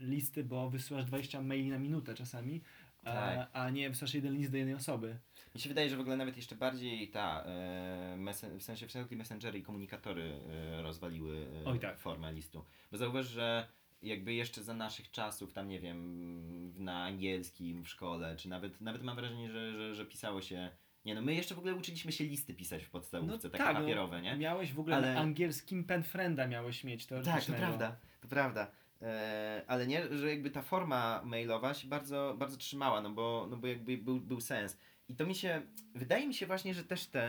[0.00, 2.62] listy, bo wysyłasz 20 maili na minutę czasami,
[3.04, 3.48] tak.
[3.52, 5.18] a, a nie wystarczy jeden list do jednej osoby.
[5.54, 9.58] Mi się wydaje, że w ogóle nawet jeszcze bardziej ta, e, w sensie wszelkie messengery
[9.58, 11.98] i komunikatory e, rozwaliły e, Oj, tak.
[11.98, 12.64] formę listu.
[12.92, 13.68] Bo zauważ, że
[14.02, 19.02] jakby jeszcze za naszych czasów, tam nie wiem, na angielskim w szkole, czy nawet, nawet
[19.02, 20.70] mam wrażenie, że, że, że pisało się
[21.04, 23.74] nie no, my jeszcze w ogóle uczyliśmy się listy pisać w podstawówce, no takie tak,
[23.74, 24.36] no, papierowe, nie?
[24.36, 25.18] Miałeś w ogóle Ale...
[25.18, 28.70] angielskim pen frienda miałeś mieć to Tak, to prawda, to prawda.
[29.02, 33.56] E, ale nie, że jakby ta forma mailowa się bardzo, bardzo trzymała, no bo, no
[33.56, 34.78] bo jakby był, był sens.
[35.08, 35.62] I to mi się,
[35.94, 37.28] wydaje mi się właśnie, że też ta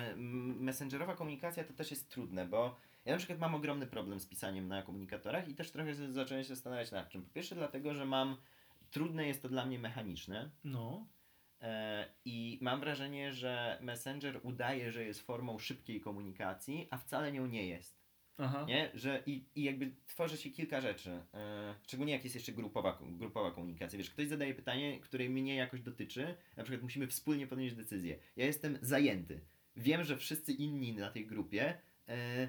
[0.59, 4.67] messengerowa komunikacja to też jest trudne, bo ja na przykład mam ogromny problem z pisaniem
[4.67, 7.21] na komunikatorach i też trochę zacząłem się zastanawiać nad czym.
[7.23, 8.37] Po pierwsze dlatego, że mam,
[8.91, 10.49] trudne jest to dla mnie mechaniczne.
[10.63, 11.07] No.
[11.61, 17.47] E, I mam wrażenie, że Messenger udaje, że jest formą szybkiej komunikacji, a wcale nią
[17.47, 17.98] nie jest.
[18.39, 18.65] Aha.
[18.67, 18.91] Nie?
[18.93, 21.21] Że i, i jakby tworzy się kilka rzeczy.
[21.33, 23.97] E, szczególnie jak jest jeszcze grupowa, grupowa komunikacja.
[23.97, 28.19] Wiesz, ktoś zadaje pytanie, które mnie jakoś dotyczy, na przykład musimy wspólnie podjąć decyzję.
[28.35, 29.41] Ja jestem zajęty.
[29.75, 31.77] Wiem, że wszyscy inni na tej grupie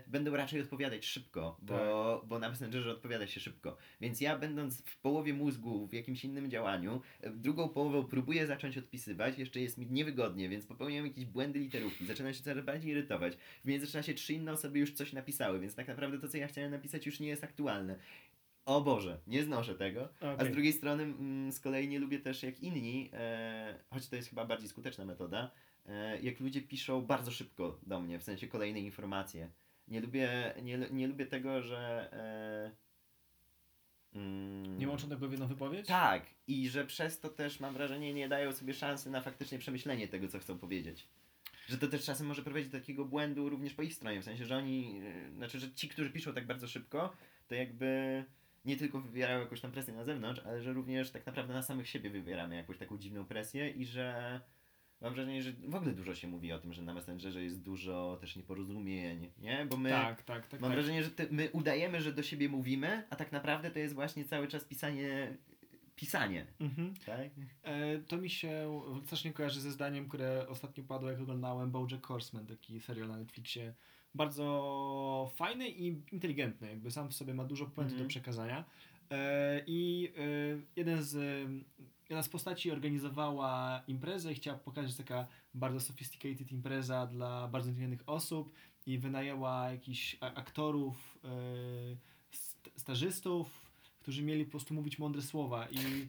[0.06, 2.28] będą raczej odpowiadać szybko, bo, tak.
[2.28, 3.76] bo na Messengerze odpowiada się szybko.
[4.00, 8.78] Więc ja będąc w połowie mózgu w jakimś innym działaniu, e, drugą połowę próbuję zacząć
[8.78, 13.36] odpisywać, jeszcze jest mi niewygodnie, więc popełniam jakieś błędy literówki, zaczynam się coraz bardziej irytować.
[13.64, 16.70] W międzyczasie trzy inne osoby już coś napisały, więc tak naprawdę to, co ja chciałem
[16.70, 17.96] napisać już nie jest aktualne.
[18.64, 20.08] O Boże, nie znoszę tego.
[20.16, 20.36] Okay.
[20.38, 24.16] A z drugiej strony mm, z kolei nie lubię też jak inni, e, choć to
[24.16, 25.69] jest chyba bardziej skuteczna metoda, E,
[26.22, 29.50] jak ludzie piszą bardzo szybko do mnie, w sensie kolejne informacje.
[29.88, 32.08] Nie lubię, nie, nie lubię tego, że.
[34.12, 35.86] E, mm, nie łączą tego w jedną wypowiedź?
[35.86, 40.08] Tak, i że przez to też mam wrażenie nie dają sobie szansy na faktycznie przemyślenie
[40.08, 41.06] tego, co chcą powiedzieć.
[41.66, 44.44] Że to też czasem może prowadzić do takiego błędu również po ich stronie, w sensie,
[44.46, 47.12] że oni, e, znaczy, że ci, którzy piszą tak bardzo szybko,
[47.48, 48.24] to jakby
[48.64, 51.88] nie tylko wywierają jakąś tam presję na zewnątrz, ale że również tak naprawdę na samych
[51.88, 54.40] siebie wywieramy jakąś taką dziwną presję i że
[55.00, 58.18] mam wrażenie, że w ogóle dużo się mówi o tym, że na Messengerze jest dużo
[58.20, 59.66] też nieporozumień, nie?
[59.70, 60.78] Bo my, tak, tak, tak, mam tak.
[60.78, 64.48] wrażenie, że my udajemy, że do siebie mówimy, a tak naprawdę to jest właśnie cały
[64.48, 65.36] czas pisanie
[66.00, 66.46] pisanie.
[66.60, 66.94] Mhm.
[67.06, 67.30] Tak?
[67.62, 72.46] E, to mi się strasznie kojarzy ze zdaniem, które ostatnio padło, jak oglądałem Bojack Horseman,
[72.46, 73.74] taki serial na Netflixie.
[74.14, 78.02] Bardzo fajny i inteligentny, jakby sam w sobie ma dużo puenty mhm.
[78.02, 78.64] do przekazania.
[79.10, 81.16] E, I e, jeden z
[82.10, 88.08] jedna z postaci organizowała imprezę i chciała pokazać, taka bardzo sophisticated impreza dla bardzo inteligentnych
[88.08, 88.52] osób
[88.86, 91.96] i wynajęła jakichś aktorów, yy,
[92.76, 96.08] stażystów, którzy mieli po prostu mówić mądre słowa i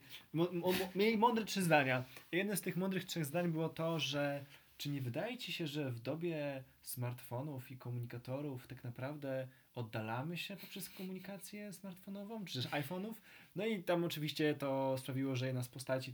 [0.96, 2.04] mieli mądre trzy zdania.
[2.32, 4.46] I jedno z tych mądrych trzech zdań było to, że
[4.78, 10.58] czy nie wydaje ci się, że w dobie smartfonów i komunikatorów tak naprawdę oddalamy się
[10.58, 13.14] poprzez komunikację smartfonową, czy też iPhone'ów.
[13.56, 16.14] No i tam oczywiście to sprawiło, że jedna z postaci,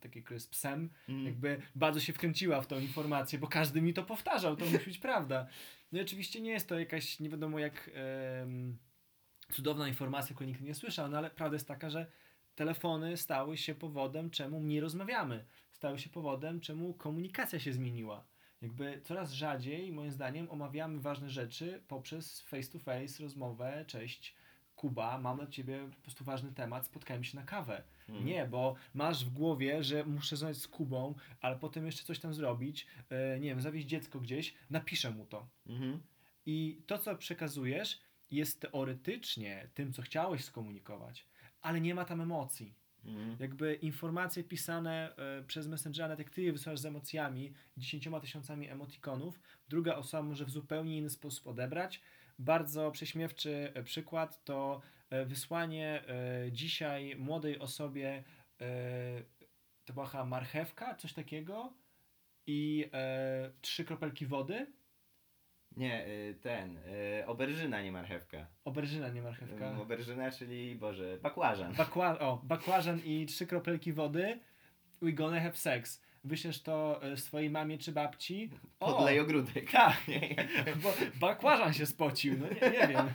[0.00, 1.24] takie, które jest psem, mm.
[1.24, 4.98] jakby bardzo się wkręciła w tą informację, bo każdy mi to powtarzał, to musi być
[4.98, 5.46] prawda.
[5.92, 7.90] No i oczywiście nie jest to jakaś, nie wiadomo jak
[8.40, 8.78] um,
[9.52, 12.06] cudowna informacja, której nikt nie słyszał, no ale prawda jest taka, że
[12.54, 15.44] telefony stały się powodem, czemu nie rozmawiamy.
[15.72, 18.24] Stały się powodem, czemu komunikacja się zmieniła
[18.62, 24.34] jakby coraz rzadziej, moim zdaniem, omawiamy ważne rzeczy poprzez face to face rozmowę, cześć,
[24.78, 27.82] Kuba, mam dla ciebie po prostu ważny temat, spotkajmy się na kawę.
[28.08, 28.26] Mhm.
[28.26, 32.34] Nie, bo masz w głowie, że muszę rozmawiać z Kubą, ale potem jeszcze coś tam
[32.34, 35.48] zrobić, yy, nie wiem, zawieźć dziecko gdzieś, napiszę mu to.
[35.66, 36.00] Mhm.
[36.46, 38.00] I to, co przekazujesz,
[38.30, 41.26] jest teoretycznie tym, co chciałeś skomunikować,
[41.60, 42.74] ale nie ma tam emocji.
[43.08, 43.36] Mhm.
[43.40, 49.40] Jakby informacje pisane e, przez Messengera, jak ty je wysyłasz z emocjami, dziesięcioma tysiącami emotikonów,
[49.68, 52.00] druga osoba może w zupełnie inny sposób odebrać.
[52.38, 54.80] Bardzo prześmiewczy e, przykład to
[55.10, 58.24] e, wysłanie e, dzisiaj młodej osobie
[59.84, 61.72] to była marchewka, coś takiego
[62.46, 62.90] i
[63.60, 64.66] trzy kropelki wody
[65.76, 68.46] nie, y, ten, y, oberżyna, nie marchewka.
[68.64, 69.72] Oberżyna, nie marchewka.
[69.72, 71.74] Y, oberżyna, czyli, boże, bakłażan.
[71.74, 74.40] Bakła o, bakłażan i trzy kropelki wody.
[75.02, 76.02] We gonna have sex.
[76.24, 78.50] Wyślesz to swojej mamie czy babci.
[78.78, 79.70] Podlej ogródek.
[79.70, 80.00] Tak,
[80.82, 83.08] bo bakłażan się spocił, no nie, nie wiem.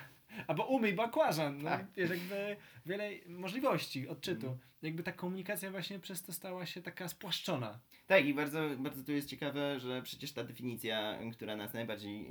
[0.47, 1.57] Albo umyj bakłażan.
[1.57, 1.86] No, tak.
[1.97, 2.55] Jest jakby
[2.86, 4.47] wiele możliwości odczytu.
[4.47, 4.59] Mm.
[4.81, 7.79] Jakby ta komunikacja właśnie przez to stała się taka spłaszczona.
[8.07, 12.27] Tak i bardzo, bardzo tu jest ciekawe, że przecież ta definicja, która nas najbardziej,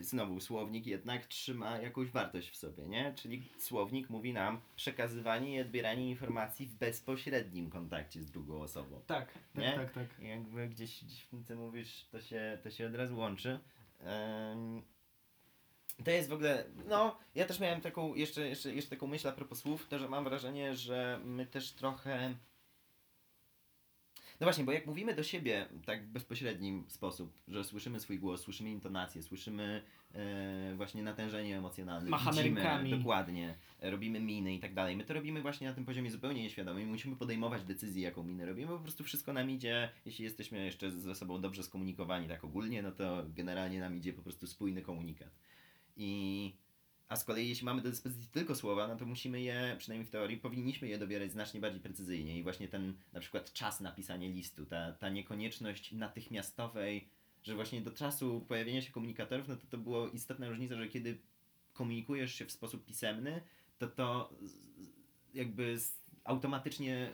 [0.00, 3.14] znowu słownik jednak trzyma jakąś wartość w sobie, nie?
[3.16, 9.00] Czyli słownik mówi nam przekazywanie i odbieranie informacji w bezpośrednim kontakcie z drugą osobą.
[9.06, 9.72] Tak, tak, nie?
[9.72, 10.06] tak, tak.
[10.20, 13.58] I jakby gdzieś, gdzieś w tym, co mówisz, to się, to się od razu łączy.
[14.04, 14.82] Um,
[16.04, 19.32] to jest w ogóle, no, ja też miałem taką, jeszcze, jeszcze, jeszcze taką myśl a
[19.32, 22.34] propos słów, to, że mam wrażenie, że my też trochę...
[24.40, 28.40] No właśnie, bo jak mówimy do siebie tak w bezpośrednim sposób, że słyszymy swój głos,
[28.40, 29.82] słyszymy intonację, słyszymy
[30.14, 32.90] e, właśnie natężenie emocjonalne, Machamy widzimy, rękami.
[32.90, 34.96] dokładnie, robimy miny i tak dalej.
[34.96, 38.46] My to robimy właśnie na tym poziomie zupełnie nieświadomym i musimy podejmować decyzję, jaką minę
[38.46, 42.82] robimy, po prostu wszystko nam idzie, jeśli jesteśmy jeszcze ze sobą dobrze skomunikowani tak ogólnie,
[42.82, 45.30] no to generalnie nam idzie po prostu spójny komunikat.
[46.00, 46.52] I
[47.08, 50.10] A z kolei jeśli mamy do dyspozycji tylko słowa, no to musimy je, przynajmniej w
[50.10, 52.38] teorii, powinniśmy je dobierać znacznie bardziej precyzyjnie.
[52.38, 57.08] I właśnie ten na przykład czas napisania listu, ta, ta niekonieczność natychmiastowej,
[57.42, 61.18] że właśnie do czasu pojawienia się komunikatorów, no to to było istotna różnica, że kiedy
[61.72, 63.40] komunikujesz się w sposób pisemny,
[63.78, 64.32] to to
[65.34, 65.76] jakby
[66.24, 67.12] automatycznie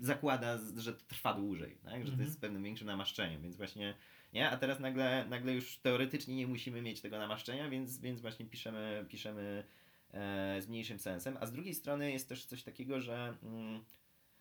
[0.00, 2.00] zakłada, że to trwa dłużej, tak?
[2.00, 2.20] że to Mhm.
[2.20, 3.94] jest z pewnym większym namaszczeniem, więc właśnie
[4.32, 8.46] nie, a teraz nagle, nagle już teoretycznie nie musimy mieć tego namaszczenia, więc, więc właśnie
[8.46, 9.64] piszemy, piszemy
[10.10, 13.84] e, z mniejszym sensem, a z drugiej strony jest też coś takiego, że mm,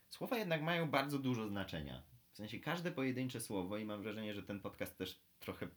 [0.10, 2.04] słowa jednak mają bardzo dużo znaczenia.
[2.32, 5.68] W sensie każde pojedyncze słowo i mam wrażenie, że ten podcast też trochę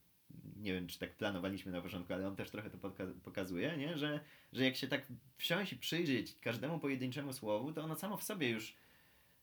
[0.57, 2.79] nie wiem, czy tak planowaliśmy na początku, ale on też trochę to
[3.23, 3.99] pokazuje, nie?
[3.99, 4.21] Że,
[4.53, 5.07] że jak się tak
[5.37, 8.77] wsiąść i przyjrzeć każdemu pojedynczemu słowu, to ono samo w sobie już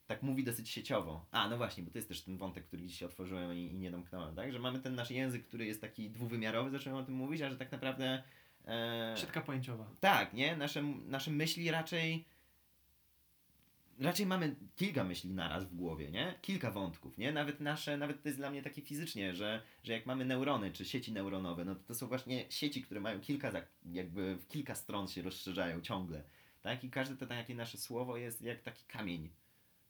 [0.08, 1.26] tak mówi dosyć sieciowo.
[1.32, 3.92] A, no właśnie, bo to jest też ten wątek, który dzisiaj otworzyłem i, i nie
[3.92, 4.52] domknąłem, tak?
[4.52, 7.58] Że mamy ten nasz język, który jest taki dwuwymiarowy, zacząłem o tym mówić, a że
[7.58, 8.24] tak naprawdę...
[8.68, 9.88] E, Siatka pojęciowa.
[10.00, 10.56] tak, nie?
[10.58, 12.26] Nasze, nasze myśli raczej.
[14.00, 16.34] Raczej mamy kilka myśli naraz w głowie, nie?
[16.42, 17.32] Kilka wątków, nie?
[17.32, 20.86] Nawet nasze, nawet to jest dla mnie takie fizycznie, że, że jak mamy neurony czy
[20.86, 23.52] sieci neuronowe, no to to są właśnie sieci, które mają kilka,
[23.92, 26.24] jakby w kilka stron się rozszerzają ciągle,
[26.62, 26.84] tak?
[26.84, 29.30] I każde to takie nasze słowo jest jak taki kamień,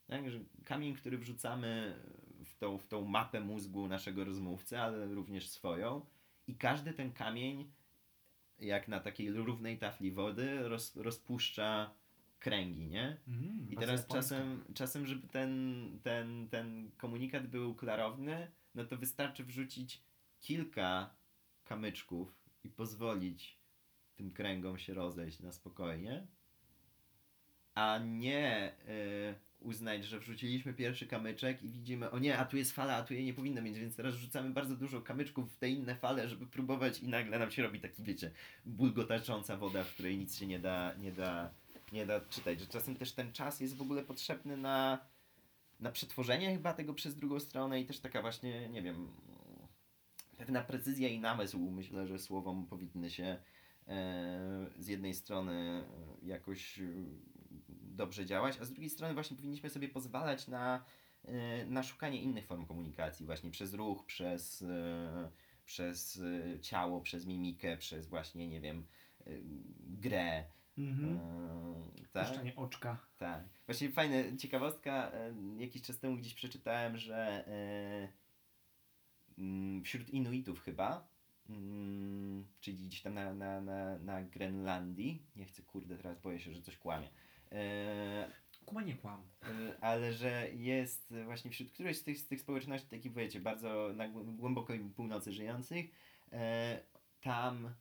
[0.08, 0.30] tak?
[0.30, 2.00] Że kamień, który wrzucamy
[2.44, 6.06] w tą, w tą mapę mózgu naszego rozmówcy, ale również swoją
[6.46, 7.72] i każdy ten kamień
[8.58, 11.94] jak na takiej równej tafli wody roz, rozpuszcza
[12.38, 13.16] kręgi, nie?
[13.28, 19.44] Mm, I teraz czasem, czasem, żeby ten, ten, ten komunikat był klarowny, no to wystarczy
[19.44, 20.02] wrzucić
[20.40, 21.14] kilka
[21.64, 22.34] kamyczków
[22.64, 23.58] i pozwolić
[24.14, 26.26] tym kręgom się rozejść na spokojnie,
[27.74, 32.72] a nie y, uznać, że wrzuciliśmy pierwszy kamyczek i widzimy, o nie, a tu jest
[32.72, 35.68] fala, a tu jej nie powinno mieć, więc teraz rzucamy bardzo dużo kamyczków w te
[35.68, 38.30] inne fale, żeby próbować i nagle nam się robi taki, wiecie,
[38.66, 41.50] bulgotacząca woda, w której nic się nie da, nie da,
[41.92, 42.60] nie da czytać.
[42.60, 44.98] Że czasem też ten czas jest w ogóle potrzebny na,
[45.80, 49.08] na przetworzenie chyba tego przez drugą stronę i też taka właśnie, nie wiem,
[50.36, 53.36] pewna precyzja i namysł, myślę, że słowom powinny się
[53.88, 55.84] e, z jednej strony
[56.22, 56.80] jakoś
[57.98, 60.84] dobrze działać, a z drugiej strony właśnie powinniśmy sobie pozwalać na,
[61.24, 65.30] e, na szukanie innych form komunikacji, właśnie przez ruch, przez, e,
[65.64, 68.86] przez e, ciało, przez mimikę, przez właśnie, nie wiem,
[69.80, 70.44] grę.
[70.78, 71.20] Mhm.
[72.12, 72.28] Tak?
[72.56, 72.98] Oczka.
[73.18, 73.44] Tak.
[73.66, 75.12] Właśnie fajna ciekawostka.
[75.58, 77.44] Jakiś czas temu gdzieś przeczytałem, że
[79.38, 81.08] mm, wśród Inuitów chyba,
[81.48, 86.52] mm, czyli gdzieś tam na, na, na, na Grenlandii, nie chcę, kurde, teraz boję się,
[86.52, 87.08] że coś kłamie,
[87.52, 88.30] e,
[88.64, 89.22] Kuma nie kłam.
[89.42, 89.48] e,
[89.80, 94.08] ale że jest właśnie wśród którejś z tych, z tych społeczności, takich wiecie, bardzo na
[94.08, 95.86] głę- głębokoj północy żyjących,
[96.32, 96.80] e,
[97.20, 97.74] tam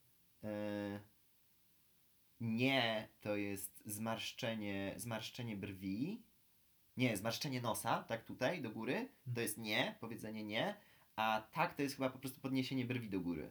[2.39, 6.21] nie to jest zmarszczenie, zmarszczenie brwi,
[6.97, 10.75] nie, zmarszczenie nosa, tak tutaj, do góry, to jest nie, powiedzenie nie,
[11.15, 13.49] a tak to jest chyba po prostu podniesienie brwi do góry.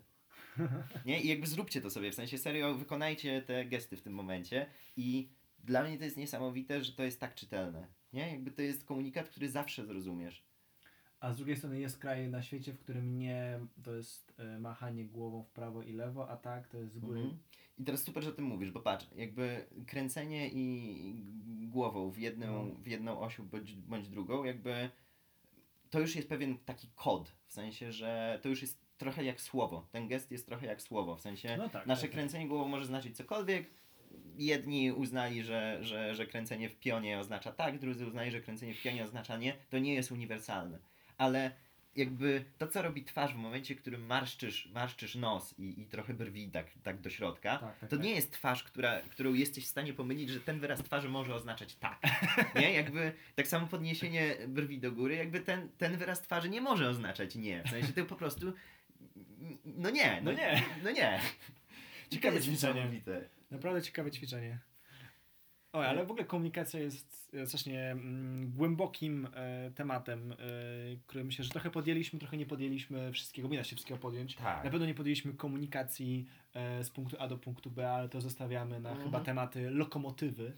[1.04, 1.20] Nie?
[1.20, 5.28] I jakby zróbcie to sobie, w sensie serio, wykonajcie te gesty w tym momencie i
[5.66, 7.86] dla mnie to jest niesamowite, że to jest tak czytelne.
[8.12, 8.30] Nie?
[8.30, 10.44] Jakby to jest komunikat, który zawsze zrozumiesz.
[11.20, 15.04] A z drugiej strony jest kraj na świecie, w którym nie to jest e, machanie
[15.04, 17.20] głową w prawo i lewo, a tak to jest z góry.
[17.20, 17.38] Mhm.
[17.78, 21.14] I teraz super, że o tym mówisz, bo patrz, jakby kręcenie i
[21.68, 22.74] głową w jedną, No.
[22.74, 24.90] w jedną osią bądź, bądź drugą, jakby
[25.90, 29.88] to już jest pewien taki kod, w sensie, że to już jest trochę jak słowo.
[29.92, 31.86] Ten gest jest trochę jak słowo, w sensie No tak.
[31.86, 32.18] nasze tak, tak.
[32.18, 33.70] kręcenie głową może znaczyć cokolwiek.
[34.38, 38.82] Jedni uznali, że, że, że kręcenie w pionie oznacza tak, drudzy uznali, że kręcenie w
[38.82, 39.54] pionie oznacza nie.
[39.70, 40.78] To nie jest uniwersalne.
[41.18, 41.50] Ale
[41.96, 46.14] jakby to, co robi twarz w momencie, w którym marszczysz, marszczysz nos i, i trochę
[46.14, 48.04] brwi tak, tak do środka, Tak, tak, to tak.
[48.04, 51.74] nie jest twarz, która, którą jesteś w stanie pomylić, że ten wyraz twarzy może oznaczać
[51.74, 52.00] tak.
[52.60, 52.72] Nie?
[52.72, 57.34] Jakby tak samo podniesienie brwi do góry, jakby ten, ten wyraz twarzy nie może oznaczać
[57.34, 57.62] nie.
[57.62, 58.52] W sensie to po prostu
[59.64, 60.20] no nie.
[60.24, 60.62] No nie.
[60.84, 61.20] No nie.
[62.10, 62.90] Ciekawe ćwiczenie.
[63.50, 64.60] Naprawdę ciekawe ćwiczenie.
[65.76, 70.36] Oj, ale w ogóle komunikacja jest e, strasznie mm, głębokim e, tematem, e,
[71.06, 74.34] który myślę, że trochę podjęliśmy, trochę nie podjęliśmy wszystkiego, nie da się wszystkiego podjąć.
[74.36, 74.64] Tak.
[74.64, 78.80] Na pewno nie podjęliśmy komunikacji e, z punktu A do punktu B, ale to zostawiamy
[78.80, 79.06] na Mhm.
[79.06, 80.52] chyba tematy lokomotywy,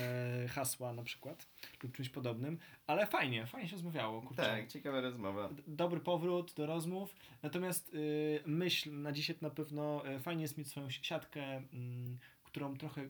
[0.00, 1.46] e, hasła na przykład,
[1.82, 2.58] lub czymś podobnym.
[2.86, 4.42] Ale fajnie, fajnie się rozmawiało, kurczę.
[4.42, 5.48] Tak, ciekawa rozmowa.
[5.48, 7.14] D- Dobry powrót do rozmów.
[7.42, 12.18] Natomiast y, myśl na dzisiaj to na pewno fajnie jest mieć swoją si- siatkę, mm,
[12.44, 13.08] którą trochę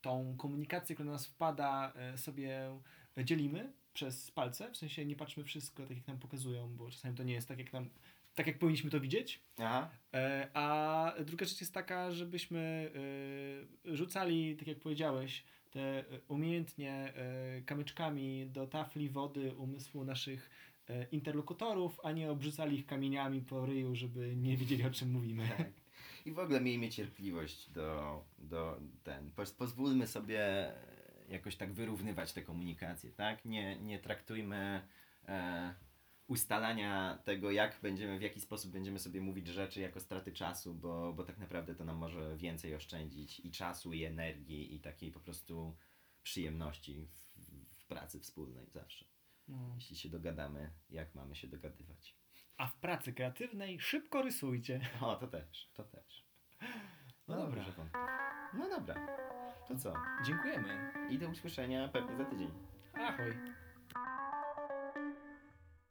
[0.00, 2.70] tą komunikację, która do nas wpada, y, sobie
[3.24, 4.70] dzielimy przez palce.
[4.70, 7.58] W sensie nie patrzmy wszystko tak, jak nam pokazują, bo czasami to nie jest tak,
[7.58, 7.90] jak nam
[8.34, 9.40] tak jak powinniśmy to widzieć.
[9.58, 9.90] Aha.
[10.14, 12.90] E, a druga rzecz jest taka, żebyśmy
[13.86, 20.50] e, rzucali, tak jak powiedziałeś, te e, umiejętnie e, kamyczkami do tafli wody umysłu naszych
[20.88, 25.48] e, interlokutorów, a nie obrzucali ich kamieniami po ryju, żeby nie wiedzieli o czym mówimy.
[25.48, 25.72] Tak.
[26.30, 29.32] I w ogóle miejmy cierpliwość do, do ten.
[29.32, 30.72] Poz, pozwólmy sobie
[31.28, 33.44] jakoś tak wyrównywać te komunikacje, tak?
[33.44, 34.88] Nie, nie traktujmy
[35.28, 35.74] e,
[36.26, 41.12] ustalania tego, jak będziemy, w jaki sposób będziemy sobie mówić rzeczy jako straty czasu, bo,
[41.12, 45.20] bo tak naprawdę to nam może więcej oszczędzić i czasu, i energii, i takiej po
[45.20, 45.76] prostu
[46.22, 49.04] przyjemności w, w pracy wspólnej zawsze.
[49.48, 49.72] No.
[49.74, 52.19] Jeśli się dogadamy, jak mamy się dogadywać.
[52.60, 54.80] A w pracy kreatywnej szybko rysujcie.
[55.00, 56.24] O, to też, to też.
[57.28, 57.64] No dobra.
[57.64, 57.98] dobrze, wątpię.
[58.54, 59.06] No dobra.
[59.68, 59.94] To co?
[60.24, 60.92] Dziękujemy.
[61.10, 62.50] I do usłyszenia pewnie za tydzień.
[62.94, 63.59] Ahoj.